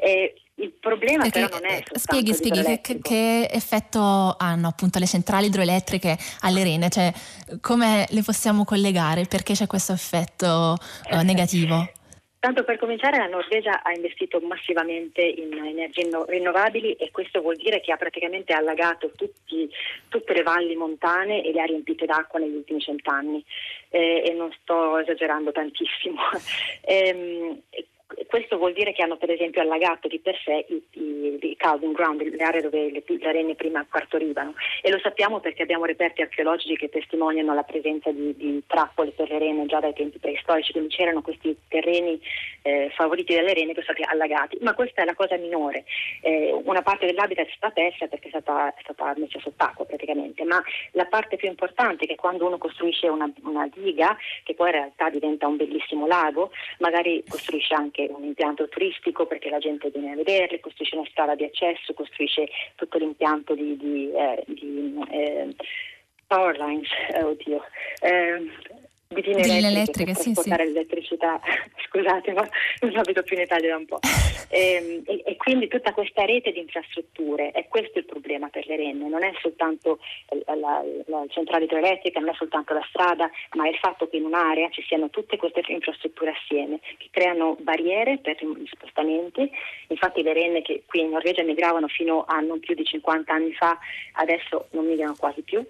E 0.04 0.34
Il 0.56 0.74
problema 0.74 1.24
Perché, 1.24 1.48
però 1.48 1.60
non 1.60 1.66
è 1.66 1.82
Spieghi, 1.94 2.34
spieghi 2.34 2.80
che, 2.82 3.00
che, 3.02 3.48
effetto 3.50 4.36
hanno 4.38 4.68
appunto 4.68 5.00
le 5.00 5.08
centrali 5.08 5.48
idroelettriche 5.48 6.16
alle 6.42 6.64
rene, 6.64 6.90
cioè 6.90 7.12
come 7.60 8.06
le 8.10 8.22
possiamo 8.22 8.64
collegare, 8.64 9.26
perché 9.26 9.54
c'è 9.54 9.66
questo 9.66 9.94
effetto 9.94 10.78
uh, 11.10 11.22
negativo? 11.24 11.90
Tanto 12.38 12.66
per 12.66 12.78
cominciare 12.78 13.18
la 13.18 13.28
Norvegia 13.28 13.82
ha 13.84 13.94
investito 13.94 14.42
massivamente 14.42 15.22
in 15.22 15.54
energie 15.54 16.10
rinnovabili 16.28 16.92
e 16.96 17.10
questo 17.10 17.40
vuol 17.40 17.56
dire 17.56 17.80
che 17.80 17.94
ha 17.94 17.98
praticamente 17.98 18.52
allagato 18.52 19.12
tutti, 19.16 19.70
tutte 20.10 20.34
le 20.34 20.44
valli 20.44 20.76
montane 20.76 21.42
e 21.42 21.54
le 21.54 21.62
ha 21.62 21.66
riempite 21.66 22.06
d'acqua 22.06 22.40
negli 22.40 22.56
ultimi 22.56 22.82
cent'anni 22.82 23.42
eh, 23.90 24.24
e 24.26 24.34
non 24.34 24.52
sto 24.60 24.98
esagerando 24.98 25.54
tantissimo. 25.54 26.20
ehm, 26.84 27.62
questo 28.28 28.58
vuol 28.58 28.74
dire 28.74 28.94
che 28.94 29.04
hanno 29.04 29.18
per 29.18 29.32
esempio 29.32 29.62
allagato 29.62 30.08
di 30.08 30.20
per 30.20 30.38
sé 30.44 30.66
i, 30.68 30.84
i, 30.92 31.38
i 31.42 31.56
calving 31.56 31.96
ground, 31.96 32.22
le 32.22 32.44
aree 32.44 32.62
dove 32.62 32.92
le, 32.92 33.04
le 33.06 33.32
renne 33.32 33.56
prima 33.56 33.86
partorivano 33.90 34.54
e 34.82 34.90
lo 34.90 35.00
sappiamo 35.00 35.40
perché 35.40 35.64
abbiamo 35.64 35.86
reperti 35.86 36.22
archeologici 36.22 36.76
che 36.76 36.90
testimoniano 36.90 37.54
la 37.54 37.64
presenza 37.64 38.12
di, 38.12 38.36
di 38.36 38.64
trappole 38.68 39.12
per 39.12 39.30
le 39.30 39.40
renne 39.40 39.66
già 39.66 39.80
dai 39.80 39.94
tempi 39.94 40.20
preistorici, 40.20 40.72
quindi 40.72 40.94
c'erano 40.94 41.22
questi 41.22 41.56
terreni 41.68 42.20
eh, 42.64 42.92
favoriti 42.96 43.36
dalle 43.36 43.54
renne 43.54 43.74
che 43.74 43.82
sono 43.82 43.98
stati 43.98 44.04
allagati, 44.04 44.58
ma 44.62 44.74
questa 44.74 45.02
è 45.02 45.06
la 45.06 45.16
cosa 45.16 45.38
minore. 45.38 45.86
Eh, 46.22 46.52
una 46.64 46.82
parte 46.82 47.06
dell'habitat 47.06 47.48
è 47.48 47.54
stata 47.56 47.74
persa 47.74 48.08
perché 48.08 48.28
è 48.28 48.30
stata, 48.30 48.74
è 48.74 48.82
stata 48.82 49.14
messa 49.18 49.40
sott'acqua 49.40 49.86
praticamente, 49.86 50.44
ma 50.44 50.62
la 50.92 51.06
parte 51.06 51.36
più 51.36 51.48
importante 51.48 52.06
è 52.06 52.08
che 52.08 52.16
quando 52.16 52.46
uno 52.46 52.58
costruisce 52.58 53.08
una, 53.08 53.32
una 53.44 53.70
diga, 53.74 54.18
che 54.44 54.54
poi 54.54 54.70
in 54.70 54.76
realtà 54.76 55.10
diventa 55.10 55.48
un 55.48 55.58
bellissimo 55.58 56.08
lago, 56.08 56.52
magari 56.80 57.24
costruisce 57.28 57.74
anche 57.74 58.03
un 58.12 58.24
impianto 58.24 58.68
turistico 58.70 59.26
perché 59.26 59.50
la 59.50 59.60
gente 59.60 59.90
viene 59.90 60.12
a 60.12 60.16
vederle, 60.16 60.60
costruisce 60.60 60.96
una 60.96 61.08
strada 61.10 61.36
di 61.36 61.44
accesso, 61.44 61.94
costruisce 61.94 62.48
tutto 62.76 62.98
l'impianto 62.98 63.54
di, 63.56 63.78
di, 63.78 64.12
eh, 64.14 64.44
di 64.48 64.96
eh, 65.10 65.56
power 66.28 66.58
lines, 66.58 66.90
eh, 67.14 67.24
oddio, 67.24 67.64
Guidine 69.14 69.42
elettriche, 69.42 69.68
elettriche 69.68 70.14
sì, 70.16 70.34
sì. 70.34 70.50
l'elettricità, 70.50 71.40
scusate 71.88 72.34
ma 72.34 72.48
non 72.82 72.98
abito 72.98 73.24
più 73.24 73.36
in 73.38 73.44
Italia 73.44 73.70
da 73.70 73.78
un 73.78 73.86
po'. 73.86 74.00
E, 74.50 74.60
ehm, 74.76 75.04
e, 75.06 75.22
e, 75.26 75.36
quindi 75.38 75.68
tutta 75.68 75.94
questa 75.94 76.26
rete 76.26 76.52
di 76.52 76.60
infrastrutture, 76.60 77.52
è 77.52 77.68
questo 77.68 78.00
il 78.00 78.06
problema 78.06 78.50
per 78.50 78.66
le 78.68 78.76
renne, 78.76 79.08
non 79.08 79.24
è 79.24 79.32
soltanto 79.42 80.00
la, 80.46 80.56
la, 80.56 80.84
la 81.06 81.26
centrale 81.30 81.66
idroelettrica, 81.66 82.20
non 82.20 82.30
è 82.30 82.34
soltanto 82.36 82.74
la 82.74 82.86
strada, 82.90 83.30
ma 83.54 83.66
è 83.66 83.70
il 83.70 83.78
fatto 83.78 84.08
che 84.08 84.18
in 84.18 84.26
un'area 84.26 84.70
ci 84.70 84.84
siano 84.84 85.10
tutte 85.10 85.38
queste 85.38 85.62
infrastrutture 85.68 86.32
assieme, 86.32 86.80
che 86.98 87.08
creano 87.12 87.56
barriere 87.60 88.18
per 88.18 88.38
gli 88.44 88.68
spostamenti, 88.72 89.50
infatti 89.88 90.22
le 90.22 90.34
renne 90.34 90.62
che 90.62 90.84
qui 90.86 91.02
in 91.02 91.10
Norvegia 91.10 91.44
migravano 91.44 91.88
fino 91.88 92.26
a 92.28 92.40
non 92.40 92.60
più 92.60 92.76
di 92.76 92.84
50 92.84 93.34
anni 93.34 93.54
fa, 93.54 93.78
adesso 94.14 94.68
non 94.72 94.86
migrano 94.86 95.16
quasi 95.18 95.42
più, 95.42 95.66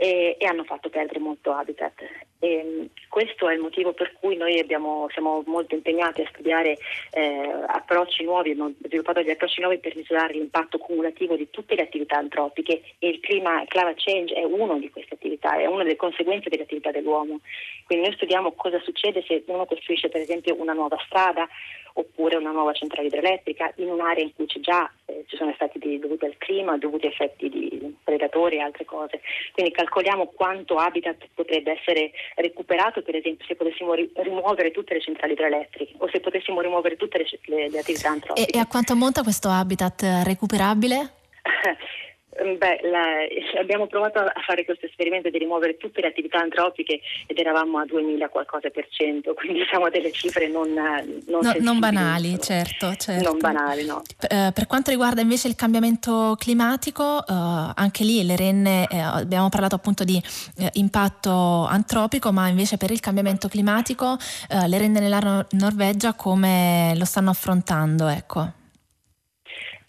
e, 0.00 0.36
e 0.38 0.46
hanno 0.46 0.64
fatto 0.64 0.88
perdere 0.88 1.18
molto 1.18 1.52
habitat. 1.52 2.02
E 2.38 2.88
questo 3.10 3.50
è 3.50 3.52
il 3.52 3.60
motivo 3.60 3.92
per 3.92 4.14
cui 4.18 4.34
noi 4.34 4.58
abbiamo, 4.58 5.06
siamo 5.10 5.42
molto 5.44 5.74
impegnati 5.74 6.22
a 6.22 6.28
studiare 6.30 6.78
eh, 7.10 7.52
approcci 7.66 8.24
nuovi, 8.24 8.52
abbiamo 8.52 8.72
sviluppato 8.82 9.20
degli 9.20 9.32
approcci 9.32 9.60
nuovi 9.60 9.76
per 9.76 9.94
misurare 9.94 10.32
l'impatto 10.32 10.78
cumulativo 10.78 11.36
di 11.36 11.50
tutte 11.50 11.74
le 11.74 11.82
attività 11.82 12.16
antropiche 12.16 12.80
e 12.98 13.08
il 13.08 13.20
clima, 13.20 13.62
climate 13.66 14.00
change 14.02 14.32
è 14.32 14.42
una 14.42 14.78
di 14.78 14.88
queste 14.88 15.16
attività, 15.16 15.58
è 15.58 15.66
una 15.66 15.82
delle 15.82 15.96
conseguenze 15.96 16.48
delle 16.48 16.62
attività 16.62 16.90
dell'uomo. 16.90 17.40
Quindi 17.84 18.06
noi 18.06 18.14
studiamo 18.14 18.52
cosa 18.52 18.80
succede 18.80 19.22
se 19.26 19.42
uno 19.48 19.66
costruisce 19.66 20.08
per 20.08 20.22
esempio 20.22 20.58
una 20.58 20.72
nuova 20.72 20.96
strada 21.04 21.46
oppure 21.94 22.36
una 22.36 22.50
nuova 22.50 22.72
centrale 22.72 23.08
idroelettrica 23.08 23.72
in 23.76 23.88
un'area 23.88 24.24
in 24.24 24.34
cui 24.34 24.46
già 24.60 24.90
eh, 25.06 25.24
ci 25.28 25.36
sono 25.36 25.52
stati 25.54 25.78
di, 25.78 25.98
dovuti 25.98 26.24
al 26.24 26.36
clima, 26.38 26.76
dovuti 26.76 27.06
a 27.06 27.10
effetti 27.10 27.48
di 27.48 27.96
predatori 28.02 28.56
e 28.56 28.60
altre 28.60 28.84
cose. 28.84 29.20
Quindi 29.52 29.72
calcoliamo 29.72 30.26
quanto 30.26 30.76
habitat 30.76 31.28
potrebbe 31.34 31.78
essere 31.78 32.10
recuperato, 32.36 33.02
per 33.02 33.16
esempio 33.16 33.46
se 33.46 33.54
potessimo 33.54 33.94
ri- 33.94 34.10
rimuovere 34.14 34.70
tutte 34.70 34.94
le 34.94 35.00
centrali 35.00 35.32
idroelettriche 35.32 35.94
o 35.98 36.08
se 36.08 36.20
potessimo 36.20 36.60
rimuovere 36.60 36.96
tutte 36.96 37.18
le, 37.18 37.26
le, 37.44 37.68
le 37.70 37.78
attività 37.78 38.10
antropiche. 38.10 38.50
E, 38.50 38.56
e 38.56 38.60
a 38.60 38.66
quanto 38.66 38.94
monta 38.94 39.22
questo 39.22 39.48
habitat 39.48 40.22
recuperabile? 40.24 41.18
Mm, 42.42 42.56
beh, 42.56 42.80
la, 42.84 43.04
abbiamo 43.60 43.86
provato 43.86 44.18
a 44.18 44.32
fare 44.46 44.64
questo 44.64 44.86
esperimento 44.86 45.28
di 45.28 45.38
rimuovere 45.38 45.76
tutte 45.76 46.00
le 46.00 46.08
attività 46.08 46.38
antropiche 46.38 47.00
ed 47.26 47.38
eravamo 47.38 47.78
a 47.78 47.84
2000 47.84 48.28
qualcosa 48.28 48.70
per 48.70 48.88
cento, 48.88 49.34
quindi 49.38 49.64
siamo 49.68 49.88
delle 49.90 50.10
cifre 50.10 50.48
non, 50.48 50.72
non, 50.72 51.40
no, 51.42 51.54
non 51.60 51.78
banali, 51.78 52.38
certo, 52.40 52.94
certo, 52.96 53.30
Non 53.30 53.38
banali, 53.38 53.84
no. 53.84 54.02
Eh, 54.28 54.50
per 54.52 54.66
quanto 54.66 54.90
riguarda 54.90 55.20
invece 55.20 55.48
il 55.48 55.54
cambiamento 55.54 56.36
climatico, 56.38 57.20
eh, 57.26 57.32
anche 57.74 58.04
lì 58.04 58.24
le 58.24 58.36
renne, 58.36 58.86
eh, 58.90 58.98
abbiamo 58.98 59.48
parlato 59.48 59.74
appunto 59.74 60.04
di 60.04 60.20
eh, 60.58 60.70
impatto 60.74 61.66
antropico, 61.66 62.32
ma 62.32 62.48
invece 62.48 62.76
per 62.76 62.90
il 62.90 63.00
cambiamento 63.00 63.48
climatico 63.48 64.16
eh, 64.48 64.66
le 64.68 64.78
renne 64.78 65.00
nella 65.00 65.46
Norvegia 65.50 66.14
come 66.14 66.94
lo 66.96 67.04
stanno 67.04 67.30
affrontando? 67.30 68.08
Ecco. 68.08 68.52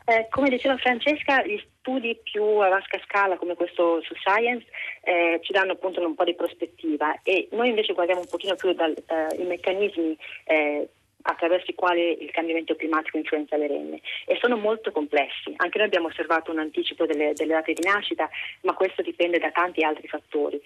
Eh, 0.05 0.27
come 0.29 0.49
diceva 0.49 0.75
Francesca, 0.77 1.45
gli 1.45 1.57
studi 1.81 2.17
più 2.23 2.43
a 2.43 2.69
vasca 2.69 2.99
scala 3.05 3.37
come 3.37 3.55
questo 3.55 4.01
su 4.03 4.13
Science 4.15 4.65
eh, 5.03 5.39
ci 5.43 5.51
danno 5.51 5.73
appunto 5.73 5.99
un 6.05 6.15
po' 6.15 6.23
di 6.23 6.35
prospettiva 6.35 7.21
e 7.23 7.49
noi 7.51 7.69
invece 7.69 7.93
guardiamo 7.93 8.21
un 8.21 8.27
pochino 8.29 8.55
più 8.55 8.71
dai 8.73 8.93
eh, 8.93 9.43
meccanismi 9.43 10.17
eh, 10.45 10.87
attraverso 11.23 11.69
i 11.69 11.75
quali 11.75 12.23
il 12.23 12.31
cambiamento 12.31 12.75
climatico 12.75 13.17
influenza 13.17 13.57
le 13.57 13.67
renne 13.67 14.01
e 14.25 14.37
sono 14.39 14.57
molto 14.57 14.91
complessi. 14.91 15.53
Anche 15.57 15.77
noi 15.77 15.87
abbiamo 15.87 16.07
osservato 16.07 16.51
un 16.51 16.59
anticipo 16.59 17.05
delle, 17.05 17.33
delle 17.33 17.53
date 17.53 17.73
di 17.73 17.83
nascita, 17.83 18.29
ma 18.61 18.73
questo 18.73 19.01
dipende 19.01 19.37
da 19.37 19.51
tanti 19.51 19.83
altri 19.83 20.07
fattori. 20.07 20.59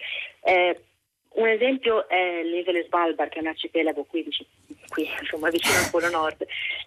Eh, 0.43 0.80
un 1.36 1.48
esempio 1.48 2.08
è 2.08 2.43
l'isola 2.43 2.82
Svalbard, 2.84 3.30
che 3.30 3.39
è 3.39 3.41
un 3.41 3.48
arcipelago 3.48 4.04
qui, 4.04 4.26
qui 4.89 5.10
insomma, 5.19 5.50
vicino 5.50 5.78
al 5.78 5.89
Polo 5.89 6.10
Nord. 6.10 6.45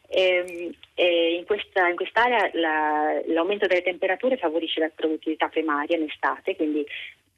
E, 0.09 0.23
ehm, 0.23 0.73
e 0.95 1.35
in, 1.35 1.45
questa, 1.45 1.89
in, 1.89 1.97
quest'area 1.97 2.51
la, 2.55 3.21
l'aumento 3.27 3.67
delle 3.67 3.83
temperature 3.83 4.37
favorisce 4.37 4.81
la 4.81 4.91
produttività 4.95 5.49
primaria 5.49 5.97
in 5.97 6.05
estate, 6.05 6.57
quindi 6.57 6.85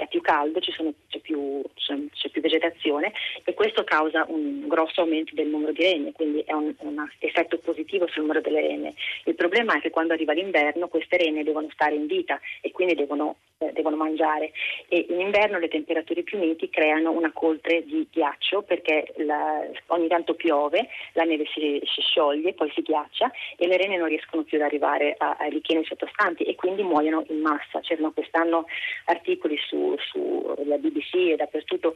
è 0.00 0.06
più 0.08 0.22
caldo, 0.22 0.60
sono, 0.62 0.92
c'è, 1.08 1.18
più, 1.18 1.62
c'è, 1.74 2.30
più, 2.30 2.40
vegetazione 2.40 3.12
e 3.44 3.52
questo 3.52 3.84
causa 3.84 4.24
un 4.28 4.66
grosso 4.66 5.02
aumento 5.02 5.34
del 5.34 5.48
numero 5.48 5.72
di 5.72 5.82
renne, 5.82 6.12
quindi 6.12 6.40
è 6.40 6.52
un, 6.52 6.74
un, 6.78 7.06
effetto 7.18 7.58
positivo 7.58 8.06
sul 8.08 8.22
numero 8.22 8.40
delle 8.40 8.62
renne. 8.62 8.94
Il 9.24 9.34
problema 9.34 9.76
è 9.76 9.80
che 9.80 9.90
quando 9.90 10.14
arriva 10.14 10.32
l'inverno 10.32 10.88
queste 10.88 11.18
renne 11.18 11.44
devono 11.44 11.68
stare 11.72 11.94
in 11.94 12.06
vita 12.06 12.40
e 12.62 12.70
quindi 12.70 12.94
devono, 12.94 13.36
devono 13.72 13.96
mangiare 13.96 14.52
e 14.88 15.06
in 15.10 15.20
inverno 15.20 15.58
le 15.58 15.68
temperature 15.68 16.22
più 16.22 16.38
miti 16.38 16.70
creano 16.70 17.10
una 17.10 17.30
coltre 17.30 17.84
di 17.84 18.06
ghiaccio 18.10 18.62
perché 18.62 19.12
la, 19.18 19.60
ogni 19.88 20.08
tanto 20.08 20.34
piove, 20.34 20.88
la 21.12 21.24
neve 21.24 21.44
si, 21.52 21.80
si, 21.84 22.00
scioglie, 22.00 22.54
poi 22.54 22.70
si 22.74 22.80
ghiaccia 22.80 23.30
e 23.56 23.66
le 23.66 23.76
renne 23.76 23.98
non 23.98 24.08
riescono 24.08 24.44
più 24.44 24.56
ad 24.56 24.64
arrivare 24.64 25.14
ai 25.18 25.50
richieni 25.50 25.84
sottostanti 25.84 26.44
e 26.44 26.54
quindi 26.54 26.82
muoiono 26.82 27.24
in 27.28 27.40
massa. 27.40 27.80
C'erano 27.80 28.12
quest'anno 28.12 28.64
articoli 29.04 29.58
su 29.58 29.94
sulla 29.98 30.78
BBC 30.78 31.14
e 31.14 31.36
dappertutto 31.36 31.94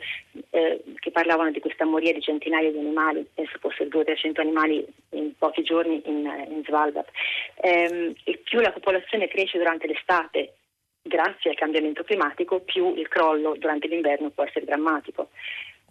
eh, 0.51 0.83
che 0.99 1.11
parlavano 1.11 1.51
di 1.51 1.61
questa 1.61 1.87
moria 1.87 2.13
di 2.13 2.21
centinaia 2.21 2.71
di 2.71 2.79
animali, 2.79 3.27
penso 3.33 3.57
fossero 3.59 3.89
200-300 3.89 4.41
animali 4.41 4.87
in 5.11 5.33
pochi 5.39 5.63
giorni 5.63 6.03
in, 6.05 6.47
in 6.51 6.63
Svalbard. 6.65 7.09
Eh, 7.63 8.15
e 8.25 8.37
più 8.45 8.61
la 8.61 8.73
popolazione 8.73 9.29
cresce 9.29 9.57
durante 9.57 9.87
l'estate 9.87 10.53
grazie 11.07 11.51
al 11.51 11.57
cambiamento 11.57 12.03
climatico, 12.03 12.61
più 12.61 12.95
il 12.97 13.09
crollo 13.09 13.55
durante 13.59 13.89
l'inverno 13.89 14.31
può 14.31 14.45
essere 14.45 14.65
drammatico. 14.65 15.29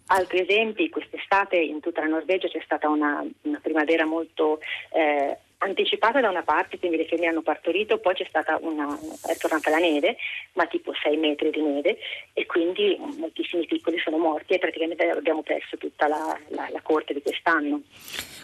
Altri 0.06 0.40
esempi, 0.40 0.90
quest'estate 0.90 1.56
in 1.56 1.80
tutta 1.80 2.02
la 2.02 2.08
Norvegia 2.08 2.48
c'è 2.48 2.60
stata 2.62 2.88
una, 2.88 3.24
una 3.42 3.60
primavera 3.62 4.04
molto 4.04 4.60
eh, 4.92 5.38
anticipata 5.58 6.20
da 6.20 6.28
una 6.28 6.42
parte, 6.42 6.78
quindi 6.78 6.98
le 6.98 7.06
femmine 7.06 7.28
hanno 7.28 7.42
partorito, 7.42 7.98
poi 7.98 8.14
c'è 8.14 8.26
stata 8.28 8.58
una, 8.60 8.98
è 9.26 9.36
tornata 9.36 9.70
la 9.70 9.78
neve, 9.78 10.16
ma 10.54 10.66
tipo 10.66 10.92
6 10.92 11.16
metri 11.16 11.50
di 11.50 11.62
neve 11.62 11.98
e 12.34 12.44
quindi 12.44 12.98
moltissimi 13.16 13.64
piccoli 13.64 13.98
sono 13.98 14.18
morti 14.18 14.54
e 14.54 14.58
praticamente 14.58 15.08
abbiamo 15.08 15.42
perso 15.42 15.78
tutta 15.78 16.06
la, 16.06 16.38
la, 16.48 16.68
la 16.70 16.80
corte 16.82 17.14
di 17.14 17.22
quest'anno. 17.22 17.80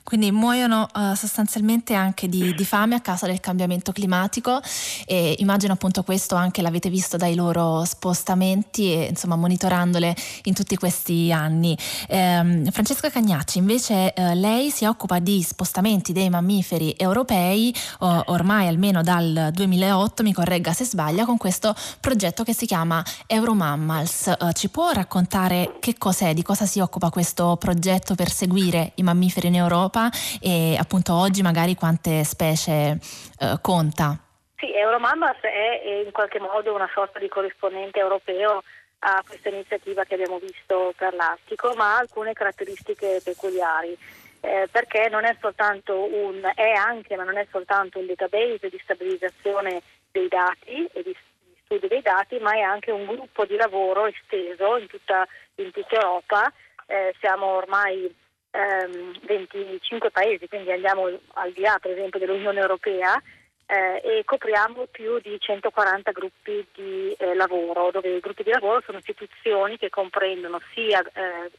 Quindi 0.02 0.30
muoiono 0.30 0.88
uh, 0.92 1.14
sostanzialmente 1.14 1.94
anche 1.94 2.28
di, 2.28 2.54
di, 2.54 2.64
fame 2.64 2.94
a 2.94 3.00
causa 3.00 3.26
del 3.26 3.40
cambiamento 3.40 3.92
climatico 3.92 4.60
e 5.06 5.36
immagino 5.38 5.72
appunto 5.74 6.02
questo 6.02 6.34
anche 6.34 6.62
l'avete 6.62 6.88
visto 6.88 7.16
dai 7.16 7.34
loro 7.34 7.84
spostamenti 7.84 8.92
e 8.92 9.06
insomma 9.10 9.36
monitorandole 9.36 10.14
in 10.44 10.54
tutti 10.54 10.76
questi 10.76 11.30
anni. 11.32 11.76
Eh, 12.08 12.62
Francesca 12.70 13.10
Cagnacci 13.10 13.58
invece 13.58 14.12
eh, 14.12 14.34
lei 14.34 14.70
si 14.70 14.84
occupa 14.84 15.18
di 15.18 15.42
spostamenti 15.42 16.12
dei 16.12 16.28
mammiferi 16.30 16.94
europei, 16.96 17.74
ormai 17.98 18.66
almeno 18.66 19.02
dal 19.02 19.50
2008, 19.52 20.22
mi 20.22 20.32
corregga 20.32 20.72
se 20.72 20.84
sbaglia, 20.84 21.24
con 21.24 21.36
questo 21.36 21.74
progetto 22.00 22.42
che 22.44 22.54
si 22.54 22.66
chiama 22.66 23.04
Euromammals. 23.26 24.34
Uh, 24.38 24.52
ci 24.52 24.68
può 24.68 24.90
raccontare 24.90 25.76
che 25.80 25.96
cos'è, 25.98 26.34
di 26.34 26.42
cosa 26.42 26.66
si 26.66 26.80
occupa 26.80 27.10
questo 27.10 27.56
progetto 27.56 28.14
per 28.14 28.30
seguire 28.30 28.92
i 28.96 29.02
mammiferi 29.02 29.48
in 29.48 29.56
Europa 29.56 29.99
e 30.40 30.76
appunto 30.78 31.12
oggi 31.14 31.42
magari 31.42 31.74
quante 31.74 32.22
specie 32.24 32.98
uh, 33.40 33.60
conta? 33.60 34.16
Sì, 34.56 34.72
Euromammals 34.72 35.40
è 35.40 36.02
in 36.04 36.12
qualche 36.12 36.38
modo 36.38 36.74
una 36.74 36.88
sorta 36.92 37.18
di 37.18 37.28
corrispondente 37.28 37.98
europeo 37.98 38.62
a 39.00 39.22
questa 39.26 39.48
iniziativa 39.48 40.04
che 40.04 40.14
abbiamo 40.14 40.38
visto 40.38 40.92
per 40.96 41.14
l'Artico, 41.14 41.74
ma 41.74 41.94
ha 41.94 41.98
alcune 41.98 42.32
caratteristiche 42.32 43.20
peculiari. 43.24 43.96
Eh, 44.42 44.68
perché 44.70 45.08
non 45.10 45.24
è 45.24 45.36
soltanto 45.38 45.94
un, 45.94 46.40
è 46.54 46.70
anche, 46.72 47.14
ma 47.16 47.24
non 47.24 47.36
è 47.36 47.46
soltanto 47.50 47.98
un 47.98 48.06
database 48.06 48.70
di 48.70 48.80
stabilizzazione 48.82 49.82
dei 50.10 50.28
dati 50.28 50.88
e 50.92 51.02
di, 51.02 51.14
di 51.44 51.56
studio 51.64 51.88
dei 51.88 52.00
dati, 52.00 52.38
ma 52.38 52.52
è 52.52 52.60
anche 52.60 52.90
un 52.90 53.04
gruppo 53.04 53.44
di 53.44 53.56
lavoro 53.56 54.06
esteso 54.06 54.78
in 54.78 54.86
tutta, 54.86 55.26
in 55.56 55.70
tutta 55.72 55.94
Europa. 55.94 56.52
Eh, 56.86 57.14
siamo 57.20 57.46
ormai 57.46 58.14
ehm, 58.50 59.20
25 59.22 60.10
paesi, 60.10 60.48
quindi 60.48 60.72
andiamo 60.72 61.06
al 61.34 61.52
di 61.52 61.60
là 61.60 61.78
per 61.80 61.92
esempio 61.92 62.18
dell'Unione 62.18 62.60
Europea 62.60 63.20
eh, 63.66 64.00
e 64.02 64.24
copriamo 64.24 64.86
più 64.90 65.20
di 65.20 65.36
140 65.38 66.10
gruppi 66.10 66.66
di 66.74 67.14
eh, 67.18 67.34
lavoro, 67.34 67.90
dove 67.92 68.16
i 68.16 68.20
gruppi 68.20 68.42
di 68.42 68.50
lavoro 68.50 68.82
sono 68.84 68.98
istituzioni 68.98 69.78
che 69.78 69.90
comprendono 69.90 70.60
sia 70.74 71.00
eh, 71.00 71.50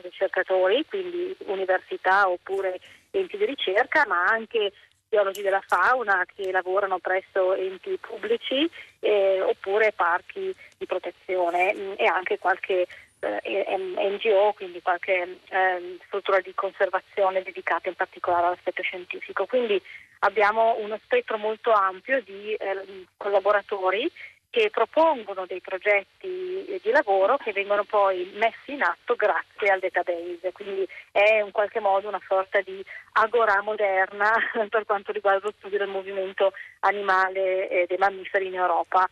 ricercatori, 0.00 0.84
quindi 0.88 1.36
università 1.46 2.28
oppure 2.28 2.80
enti 3.10 3.36
di 3.36 3.44
ricerca, 3.44 4.04
ma 4.06 4.24
anche 4.24 4.72
biologi 5.08 5.42
della 5.42 5.62
fauna 5.66 6.24
che 6.34 6.50
lavorano 6.50 6.98
presso 6.98 7.54
enti 7.54 7.96
pubblici 7.98 8.68
eh, 9.00 9.40
oppure 9.40 9.92
parchi 9.92 10.54
di 10.76 10.86
protezione 10.86 11.72
mh, 11.72 11.80
mm, 11.80 11.92
e 11.96 12.06
anche 12.06 12.38
qualche 12.38 12.86
eh, 13.20 13.76
NGO, 13.76 14.52
quindi 14.54 14.80
qualche 14.82 15.38
eh, 15.48 15.98
struttura 16.06 16.40
di 16.40 16.52
conservazione 16.54 17.42
dedicata 17.42 17.88
in 17.88 17.94
particolare 17.94 18.46
all'aspetto 18.46 18.82
scientifico. 18.82 19.46
Quindi 19.46 19.80
abbiamo 20.20 20.76
uno 20.78 20.98
spettro 21.04 21.38
molto 21.38 21.72
ampio 21.72 22.20
di 22.22 22.54
eh, 22.54 23.06
collaboratori 23.16 24.10
che 24.50 24.70
propongono 24.70 25.44
dei 25.46 25.60
progetti 25.60 26.80
di 26.82 26.90
lavoro 26.90 27.36
che 27.36 27.52
vengono 27.52 27.84
poi 27.84 28.30
messi 28.34 28.72
in 28.72 28.82
atto 28.82 29.14
grazie 29.14 29.68
al 29.68 29.78
database, 29.78 30.52
quindi 30.52 30.88
è 31.12 31.42
in 31.44 31.50
qualche 31.50 31.80
modo 31.80 32.08
una 32.08 32.20
sorta 32.26 32.60
di 32.62 32.82
agora 33.12 33.60
moderna 33.62 34.32
per 34.70 34.86
quanto 34.86 35.12
riguarda 35.12 35.44
lo 35.44 35.52
studio 35.58 35.78
del 35.78 35.88
movimento 35.88 36.52
animale 36.80 37.68
e 37.68 37.86
dei 37.86 37.98
mammiferi 37.98 38.46
in 38.46 38.54
Europa. 38.54 39.08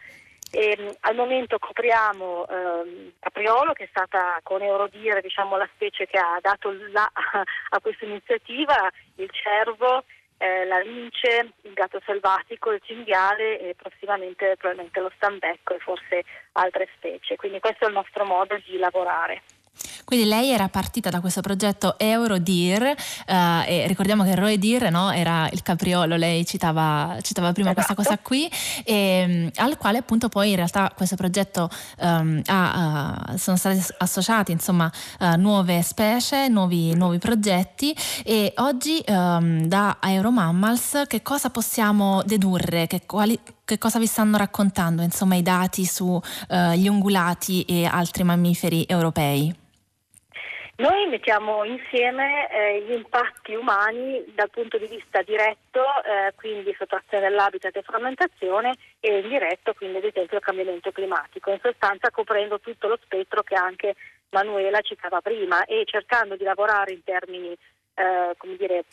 E, 0.51 0.77
ehm, 0.79 0.95
al 1.01 1.15
momento 1.15 1.59
copriamo 1.59 2.47
ehm, 2.49 3.13
Capriolo 3.19 3.73
che 3.73 3.85
è 3.85 3.89
stata 3.89 4.39
con 4.43 4.63
Eurodir 4.63 5.21
diciamo, 5.21 5.57
la 5.57 5.69
specie 5.75 6.07
che 6.07 6.19
ha 6.19 6.39
dato 6.41 6.73
là 6.93 7.11
a 7.13 7.81
questa 7.81 8.05
iniziativa, 8.05 8.91
il 9.17 9.31
cervo 9.31 10.05
eh, 10.39 10.65
la 10.67 10.79
lince, 10.81 11.53
il 11.63 11.73
gatto 11.73 12.01
selvatico, 12.05 12.73
il 12.73 12.81
cinghiale 12.85 13.59
e 13.59 13.75
prossimamente 13.75 14.57
probabilmente 14.57 15.01
lo 15.01 15.11
stambecco 15.17 15.75
e 15.75 15.79
forse 15.79 16.25
altre 16.53 16.89
specie. 16.97 17.37
Quindi 17.37 17.61
questo 17.61 17.85
è 17.85 17.89
il 17.89 17.95
nostro 17.95 18.25
modo 18.25 18.57
di 18.65 18.77
lavorare. 18.77 19.43
Quindi 20.05 20.27
lei 20.27 20.51
era 20.51 20.69
partita 20.69 21.11
da 21.11 21.21
questo 21.21 21.41
progetto 21.41 21.99
Eurodir 21.99 22.83
eh, 22.83 22.95
e 23.67 23.87
ricordiamo 23.87 24.23
che 24.23 24.35
Roy 24.35 24.57
Dir 24.59 24.91
no, 24.91 25.11
era 25.11 25.49
il 25.51 25.63
capriolo, 25.63 26.17
lei 26.17 26.47
citava, 26.47 27.17
citava 27.23 27.53
prima 27.53 27.71
esatto. 27.71 27.95
questa 27.95 28.11
cosa 28.11 28.23
qui, 28.23 28.51
e, 28.85 29.25
mm, 29.27 29.49
al 29.57 29.77
quale 29.77 29.99
appunto 29.99 30.29
poi 30.29 30.51
in 30.51 30.57
realtà 30.57 30.93
questo 30.95 31.17
progetto 31.17 31.69
um, 31.99 32.41
ha, 32.47 33.25
uh, 33.31 33.37
sono 33.37 33.57
stati 33.57 33.83
associati 33.99 34.53
insomma 34.53 34.91
uh, 35.19 35.35
nuove 35.37 35.83
specie, 35.83 36.49
nuovi, 36.49 36.95
nuovi, 36.95 37.19
progetti 37.19 37.97
e 38.25 38.53
oggi 38.59 39.03
um, 39.09 39.67
da 39.67 39.99
Euromammals 40.01 41.03
che 41.09 41.23
cosa 41.23 41.51
possiamo 41.51 42.23
dedurre, 42.25 42.87
che, 42.87 43.03
quali, 43.07 43.39
che 43.65 43.79
cosa 43.79 43.99
vi 43.99 44.07
stanno 44.07 44.37
raccontando 44.37 45.03
insomma 45.03 45.35
i 45.35 45.43
dati 45.43 45.85
sugli 45.85 46.87
uh, 46.87 46.93
ungulati 46.93 47.63
e 47.63 47.87
altri 47.87 48.23
mammiferi 48.23 48.85
europei? 48.87 49.65
Noi 50.79 51.07
mettiamo 51.07 51.65
insieme 51.65 52.51
eh, 52.51 52.83
gli 52.83 52.93
impatti 52.93 53.55
umani 53.55 54.23
dal 54.35 54.51
punto 54.51 54.77
di 54.77 54.87
vista 54.87 55.23
diretto, 55.23 55.81
eh, 55.81 56.35
quindi 56.35 56.75
sottrazione 56.77 57.29
dell'habitat 57.29 57.75
e 57.77 57.83
frammentazione, 57.83 58.75
e 59.01 59.21
indiretto, 59.21 59.73
quindi 59.73 59.97
ad 59.97 60.05
esempio 60.05 60.37
il 60.37 60.43
cambiamento 60.43 60.93
climatico, 60.93 61.51
in 61.51 61.61
sostanza 61.63 62.11
coprendo 62.11 62.61
tutto 62.61 62.89
lo 62.89 62.99
spettro 63.03 63.43
che 63.43 63.55
anche 63.55 63.95
Manuela 64.31 64.83
citava 64.83 65.23
prima 65.23 65.65
e 65.65 65.85
cercando 65.87 66.37
di 66.37 66.45
lavorare 66.45 66.93
in 66.93 67.03
termini 67.03 67.57
eh, 67.95 68.35
come 68.37 68.57
dire, 68.57 68.85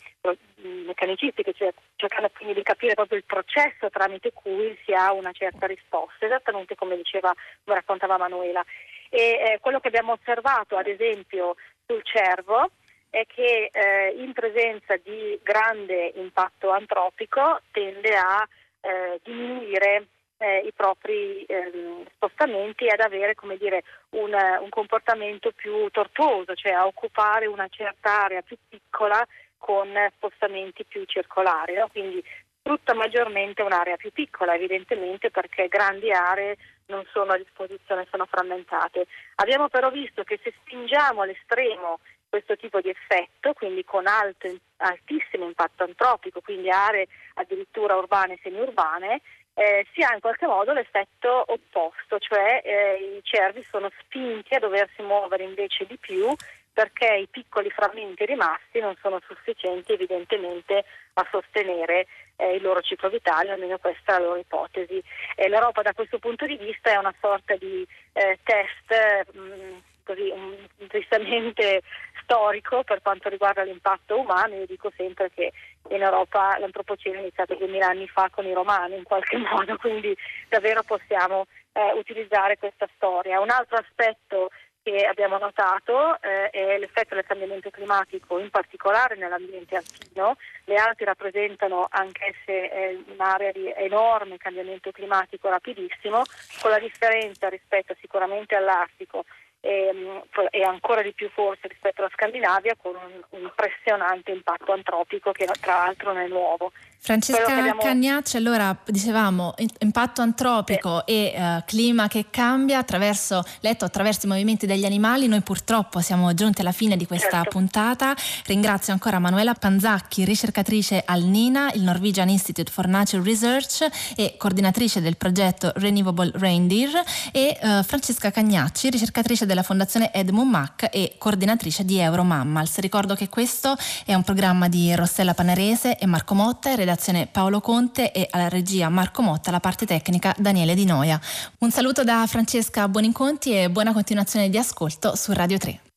meccanicistiche, 0.86 1.52
cioè 1.52 1.74
cercando 1.96 2.30
quindi 2.34 2.54
di 2.54 2.62
capire 2.62 2.94
proprio 2.94 3.18
il 3.18 3.24
processo 3.24 3.90
tramite 3.90 4.32
cui 4.32 4.74
si 4.86 4.94
ha 4.94 5.12
una 5.12 5.32
certa 5.32 5.66
risposta, 5.66 6.24
esattamente 6.24 6.74
come 6.74 6.96
diceva, 6.96 7.30
come 7.62 7.76
raccontava 7.76 8.16
Manuela. 8.16 8.64
E 9.10 9.20
eh, 9.20 9.58
quello 9.60 9.78
che 9.78 9.88
abbiamo 9.88 10.12
osservato, 10.12 10.76
ad 10.76 10.88
esempio, 10.88 11.54
sul 11.86 12.02
cervo 12.04 12.70
è 13.10 13.24
che 13.26 13.70
eh, 13.72 14.14
in 14.18 14.32
presenza 14.32 14.96
di 14.96 15.38
grande 15.42 16.12
impatto 16.16 16.70
antropico 16.70 17.60
tende 17.70 18.16
a 18.16 18.46
eh, 18.80 19.20
diminuire 19.22 20.06
eh, 20.38 20.58
i 20.66 20.72
propri 20.72 21.44
ehm, 21.44 22.04
spostamenti 22.14 22.86
e 22.86 22.92
ad 22.92 23.00
avere 23.00 23.34
dire, 23.56 23.84
un, 24.10 24.32
un, 24.60 24.68
comportamento 24.68 25.52
più 25.52 25.88
tortuoso, 25.90 26.54
cioè 26.54 26.72
a 26.72 26.86
occupare 26.86 27.46
una 27.46 27.68
certa 27.68 28.24
area 28.24 28.42
più 28.42 28.56
piccola 28.68 29.24
con 29.58 29.88
spostamenti 30.16 30.84
più 30.84 31.04
circolari. 31.04 31.74
No? 31.74 31.88
Quindi 31.88 32.22
sfrutta 32.64 32.94
maggiormente 32.94 33.60
un'area 33.60 33.96
più 33.96 34.10
piccola, 34.10 34.54
evidentemente 34.54 35.30
perché 35.30 35.68
grandi 35.68 36.10
aree 36.10 36.56
non 36.86 37.04
sono 37.12 37.32
a 37.32 37.36
disposizione, 37.36 38.06
sono 38.10 38.24
frammentate. 38.24 39.06
Abbiamo 39.36 39.68
però 39.68 39.90
visto 39.90 40.24
che 40.24 40.40
se 40.42 40.54
spingiamo 40.62 41.20
all'estremo 41.20 42.00
questo 42.26 42.56
tipo 42.56 42.80
di 42.80 42.88
effetto, 42.88 43.52
quindi 43.52 43.84
con 43.84 44.06
alto, 44.06 44.48
altissimo 44.78 45.44
impatto 45.44 45.84
antropico, 45.84 46.40
quindi 46.40 46.70
aree 46.70 47.06
addirittura 47.34 47.96
urbane 47.96 48.34
e 48.34 48.40
semiurbane, 48.42 49.20
eh, 49.54 49.86
si 49.92 50.00
ha 50.00 50.14
in 50.14 50.20
qualche 50.20 50.46
modo 50.46 50.72
l'effetto 50.72 51.44
opposto, 51.46 52.18
cioè 52.18 52.62
eh, 52.64 53.18
i 53.18 53.20
cervi 53.22 53.62
sono 53.62 53.88
spinti 54.00 54.54
a 54.54 54.58
doversi 54.58 55.02
muovere 55.02 55.44
invece 55.44 55.84
di 55.86 55.96
più 55.96 56.34
perché 56.74 57.06
i 57.14 57.28
piccoli 57.28 57.70
frammenti 57.70 58.26
rimasti 58.26 58.80
non 58.80 58.96
sono 59.00 59.20
sufficienti 59.24 59.92
evidentemente 59.92 60.84
a 61.14 61.26
sostenere 61.30 62.06
eh, 62.36 62.56
il 62.56 62.62
loro 62.62 62.82
ciclo 62.82 63.08
vitale, 63.08 63.52
almeno 63.52 63.78
questa 63.78 64.16
è 64.16 64.18
la 64.18 64.26
loro 64.26 64.40
ipotesi. 64.40 65.02
Eh, 65.36 65.48
L'Europa 65.48 65.82
da 65.82 65.94
questo 65.94 66.18
punto 66.18 66.46
di 66.46 66.56
vista 66.56 66.90
è 66.90 66.96
una 66.96 67.14
sorta 67.20 67.54
di 67.54 67.86
eh, 68.12 68.38
test 68.42 69.32
mh, 69.32 69.38
mm, 69.38 69.78
così, 70.04 70.30
um, 70.30 70.56
tristemente 70.88 71.82
storico 72.22 72.82
per 72.82 73.00
quanto 73.02 73.28
riguarda 73.28 73.62
l'impatto 73.62 74.18
umano. 74.18 74.56
Io 74.56 74.66
dico 74.66 74.90
sempre 74.96 75.30
che 75.30 75.52
in 75.90 76.02
Europa 76.02 76.58
l'antropocene 76.58 77.18
è 77.18 77.20
iniziato 77.20 77.54
2000 77.54 77.86
anni 77.86 78.08
fa 78.08 78.28
con 78.30 78.46
i 78.46 78.52
romani 78.52 78.96
in 78.96 79.04
qualche 79.04 79.36
modo, 79.38 79.76
quindi 79.76 80.14
davvero 80.48 80.82
possiamo 80.82 81.46
eh, 81.72 81.92
utilizzare 81.94 82.58
questa 82.58 82.88
storia. 82.96 83.40
Un 83.40 83.50
altro 83.50 83.76
aspetto 83.76 84.50
che 84.84 85.06
abbiamo 85.06 85.38
notato 85.38 86.20
eh, 86.20 86.50
è 86.50 86.78
l'effetto 86.78 87.14
del 87.14 87.24
cambiamento 87.24 87.70
climatico, 87.70 88.38
in 88.38 88.50
particolare 88.50 89.16
nell'ambiente 89.16 89.76
alpino. 89.76 90.36
Le 90.64 90.74
Alpi 90.74 91.04
rappresentano 91.04 91.86
anch'esse 91.90 92.70
eh, 92.70 93.02
un'area 93.14 93.50
di 93.50 93.72
enorme 93.74 94.36
cambiamento 94.36 94.92
climatico 94.92 95.48
rapidissimo, 95.48 96.22
con 96.60 96.70
la 96.70 96.78
differenza 96.78 97.48
rispetto 97.48 97.96
sicuramente 97.98 98.54
all'Artico 98.54 99.24
e, 99.64 99.86
ehm, 99.86 100.22
ancora 100.66 101.00
di 101.00 101.14
più 101.14 101.30
forse 101.30 101.66
rispetto 101.66 102.02
alla 102.02 102.10
Scandinavia 102.12 102.76
con 102.76 102.94
un 102.94 103.40
impressionante 103.40 104.30
impatto 104.30 104.72
antropico 104.72 105.32
che 105.32 105.46
tra 105.60 105.78
l'altro 105.78 106.12
non 106.12 106.22
è 106.22 106.28
nuovo. 106.28 106.72
Francesca. 107.04 107.76
Cagnacci, 107.78 108.38
allora 108.38 108.74
dicevamo 108.86 109.52
impatto 109.80 110.22
antropico 110.22 111.04
sì. 111.06 111.12
e 111.12 111.34
uh, 111.36 111.62
clima 111.66 112.08
che 112.08 112.28
cambia 112.30 112.78
attraverso, 112.78 113.44
letto 113.60 113.84
attraverso 113.84 114.24
i 114.24 114.30
movimenti 114.30 114.64
degli 114.64 114.86
animali. 114.86 115.26
Noi 115.26 115.42
purtroppo 115.42 116.00
siamo 116.00 116.32
giunti 116.32 116.62
alla 116.62 116.72
fine 116.72 116.96
di 116.96 117.06
questa 117.06 117.42
certo. 117.42 117.50
puntata. 117.50 118.16
Ringrazio 118.46 118.94
ancora 118.94 119.18
Manuela 119.18 119.52
Panzacchi, 119.52 120.24
ricercatrice 120.24 121.02
al 121.04 121.24
NINA, 121.24 121.72
il 121.74 121.82
Norwegian 121.82 122.30
Institute 122.30 122.72
for 122.72 122.86
Natural 122.86 123.22
Research 123.22 123.86
e 124.16 124.36
coordinatrice 124.38 125.02
del 125.02 125.18
progetto 125.18 125.72
Renewable 125.76 126.30
Reindeer 126.34 127.02
e 127.32 127.58
uh, 127.60 127.82
Francesca 127.82 128.30
Cagnacci, 128.30 128.88
ricercatrice 128.88 129.44
della 129.44 129.62
Fondazione 129.62 130.10
Edmund 130.10 130.50
Mack 130.50 130.88
e 130.90 131.16
coordinatrice 131.18 131.84
di 131.84 131.98
Euromammals. 131.98 132.78
Ricordo 132.78 133.14
che 133.14 133.28
questo 133.28 133.76
è 134.06 134.14
un 134.14 134.22
programma 134.22 134.68
di 134.68 134.94
Rossella 134.94 135.34
Panerese 135.34 135.98
e 135.98 136.06
Marco 136.06 136.32
Motta, 136.32 136.70
redazione 136.70 136.92
redazione 136.94 137.26
Paolo 137.26 137.60
Conte 137.60 138.12
e 138.12 138.28
alla 138.30 138.48
regia 138.48 138.88
Marco 138.88 139.22
Motta, 139.22 139.50
la 139.50 139.60
parte 139.60 139.84
tecnica 139.84 140.34
Daniele 140.38 140.74
Di 140.74 140.84
Noia. 140.84 141.20
Un 141.58 141.70
saluto 141.70 142.04
da 142.04 142.24
Francesca 142.26 142.88
Buoninconti 142.88 143.52
e 143.52 143.68
buona 143.68 143.92
continuazione 143.92 144.48
di 144.48 144.56
ascolto 144.56 145.16
su 145.16 145.32
Radio 145.32 145.58
3. 145.58 145.93